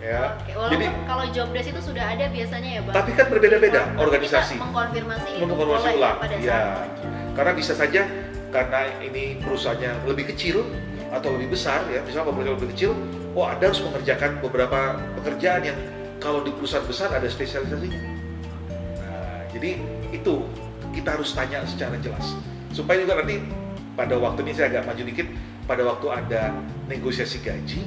Ya. 0.00 0.32
Oke, 0.32 0.56
walaupun 0.56 0.72
Jadi 0.80 0.86
kalau 1.04 1.24
job 1.28 1.48
desk 1.52 1.68
itu 1.76 1.80
sudah 1.84 2.04
ada 2.08 2.24
biasanya 2.32 2.70
ya, 2.72 2.80
Bang. 2.88 2.94
Tapi 2.96 3.10
kan 3.12 3.26
berbeda-beda 3.28 3.80
Tapi 3.84 4.00
organisasi. 4.00 4.54
Kita 4.56 4.64
mengkonfirmasi 4.64 5.28
itu 5.28 5.44
Mengkonfirmasi 5.44 5.86
ya 5.86 5.96
ulang, 6.00 6.16
pada 6.16 6.36
saat 6.40 6.40
wawancara. 6.40 7.36
karena 7.36 7.52
bisa 7.52 7.72
saja 7.76 8.02
karena 8.50 8.80
ini 9.04 9.22
perusahaannya 9.44 9.90
lebih 10.08 10.24
kecil 10.34 10.64
atau 11.12 11.28
lebih 11.36 11.52
besar 11.52 11.84
ya, 11.92 12.00
misalnya 12.00 12.32
perusahaan 12.32 12.56
lebih 12.56 12.70
kecil, 12.74 12.90
oh 13.36 13.44
Anda 13.44 13.64
harus 13.70 13.82
mengerjakan 13.84 14.30
beberapa 14.40 14.98
pekerjaan 15.20 15.62
yang 15.68 15.78
kalau 16.18 16.40
di 16.42 16.50
perusahaan 16.50 16.86
besar 16.88 17.12
ada 17.12 17.28
spesialisasinya. 17.28 18.00
Nah, 19.04 19.40
jadi 19.52 19.78
itu 20.10 20.34
kita 20.90 21.14
harus 21.14 21.30
tanya 21.36 21.62
secara 21.68 21.94
jelas 22.02 22.34
supaya 22.74 23.02
juga 23.02 23.22
nanti 23.22 23.42
pada 23.94 24.16
waktu 24.18 24.42
ini 24.48 24.52
saya 24.56 24.66
agak 24.74 24.90
maju 24.90 25.02
dikit 25.06 25.26
pada 25.68 25.82
waktu 25.86 26.06
ada 26.10 26.42
negosiasi 26.90 27.38
gaji 27.42 27.86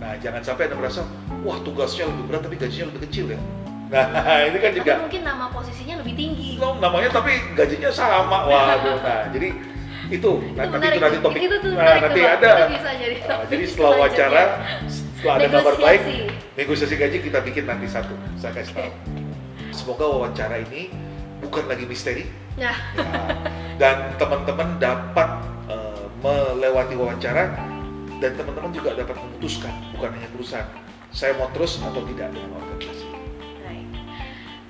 Nah, 0.00 0.16
jangan 0.16 0.40
sampai 0.40 0.72
Anda 0.72 0.76
merasa, 0.80 1.04
wah 1.44 1.60
tugasnya 1.60 2.08
lebih 2.08 2.24
berat 2.32 2.40
tapi 2.48 2.56
gajinya 2.56 2.86
lebih 2.88 3.02
kecil 3.06 3.26
ya. 3.36 3.40
Nah, 3.90 4.46
ini 4.46 4.58
kan 4.62 4.70
juga 4.70 4.92
Tapi 4.94 5.02
mungkin 5.02 5.22
nama 5.26 5.44
posisinya 5.50 5.98
lebih 5.98 6.14
tinggi. 6.14 6.50
Oh, 6.62 6.78
namanya 6.78 7.10
tapi 7.10 7.42
gajinya 7.58 7.90
sama. 7.90 8.46
Waduh. 8.46 9.02
Nah, 9.02 9.26
jadi 9.34 9.50
itu, 10.10 10.30
itu 10.30 10.30
nah, 10.54 10.70
nanti 10.70 10.74
menarik 10.78 10.96
itu 10.96 11.04
nanti 11.04 11.18
topik. 11.18 11.40
Itu 11.42 11.56
tuh 11.58 11.72
nah, 11.74 11.96
nanti 11.98 12.20
Bang. 12.22 12.34
ada. 12.38 12.50
Itu 12.50 12.66
bisa 12.70 12.90
jadi 12.94 13.16
Nah, 13.26 13.44
jadi 13.50 13.64
setelah 13.66 13.90
wawancara, 13.98 14.42
setelah 14.86 15.34
ada 15.36 15.46
kabar 15.50 15.74
baik, 15.82 16.02
Negosiasi. 16.54 16.94
gaji 16.94 17.18
kita 17.18 17.38
bikin 17.42 17.64
nanti 17.66 17.86
satu. 17.90 18.14
Saya 18.38 18.52
kasih 18.54 18.72
tahu. 18.78 18.90
Semoga 19.76 20.04
wawancara 20.06 20.62
ini 20.70 20.90
bukan 21.42 21.66
lagi 21.66 21.84
misteri 21.88 22.24
Nah, 22.58 22.74
ya, 22.74 22.74
dan 23.80 24.12
teman-teman 24.20 24.76
dapat 24.76 25.28
eh, 25.70 26.04
melewati 26.20 26.94
wawancara 26.98 27.56
dan 28.20 28.36
teman-teman 28.36 28.70
juga 28.70 28.92
dapat 28.92 29.16
memutuskan 29.16 29.72
bukan 29.96 30.12
hanya 30.12 30.28
perusahaan 30.30 30.68
saya 31.10 31.34
mau 31.34 31.50
terus 31.50 31.82
atau 31.82 32.06
tidak 32.06 32.30
dengan 32.30 32.54
organisasi. 32.54 33.06
baik. 33.66 33.86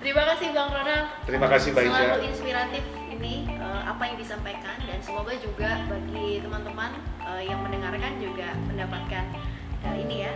Terima 0.01 0.23
kasih 0.33 0.49
Bang 0.57 0.71
Ronald. 0.73 1.07
Terima 1.29 1.47
kasih 1.53 1.69
Mbak. 1.77 1.83
Selalu 1.85 2.25
inspiratif 2.25 2.85
ini 3.13 3.35
eh, 3.53 3.83
apa 3.85 4.03
yang 4.09 4.17
disampaikan 4.17 4.77
dan 4.89 4.99
semoga 5.05 5.37
juga 5.37 5.85
bagi 5.85 6.41
teman-teman 6.41 6.97
eh, 7.21 7.43
yang 7.45 7.61
mendengarkan 7.61 8.17
juga 8.17 8.57
mendapatkan 8.65 9.25
eh, 9.85 9.97
ini 10.01 10.25
ya 10.25 10.33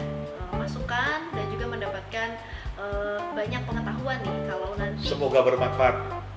masukan 0.55 1.18
dan 1.35 1.46
juga 1.50 1.66
mendapatkan 1.66 2.29
banyak 3.35 3.62
pengetahuan 3.66 4.18
nih 4.22 4.38
kalau 4.50 4.70
nanti 4.79 5.03
Semoga 5.03 5.40
bermanfaat. 5.42 5.94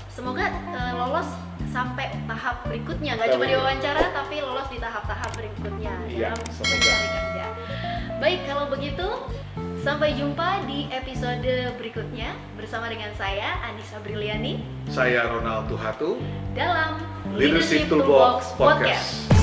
semoga 0.09 0.49
lolos 0.97 1.29
sampai 1.69 2.09
tahap 2.25 2.63
berikutnya 2.63 3.11
nggak 3.15 3.29
cuma 3.29 3.43
di 3.43 3.53
berikutnya. 3.53 3.59
wawancara 3.61 4.03
tapi 4.11 4.35
lolos 4.39 4.67
di 4.67 4.77
tahap-tahap 4.77 5.31
berikutnya 5.33 5.93
Iya, 6.07 6.29
dalam 6.33 6.63
mencari 6.63 7.07
kerja. 7.07 7.45
Baik 8.17 8.39
kalau 8.45 8.65
begitu 8.67 9.07
sampai 9.79 10.09
jumpa 10.13 10.65
di 10.65 10.89
episode 10.89 11.47
berikutnya 11.77 12.29
bersama 12.53 12.89
dengan 12.89 13.13
saya 13.13 13.61
Anissa 13.63 14.01
Briliani 14.01 14.59
Saya 14.87 15.29
Ronald 15.29 15.69
Tuhatu, 15.69 16.17
dalam 16.51 16.97
Leadership 17.33 17.85
Toolbox 17.87 18.57
Podcast. 18.57 19.36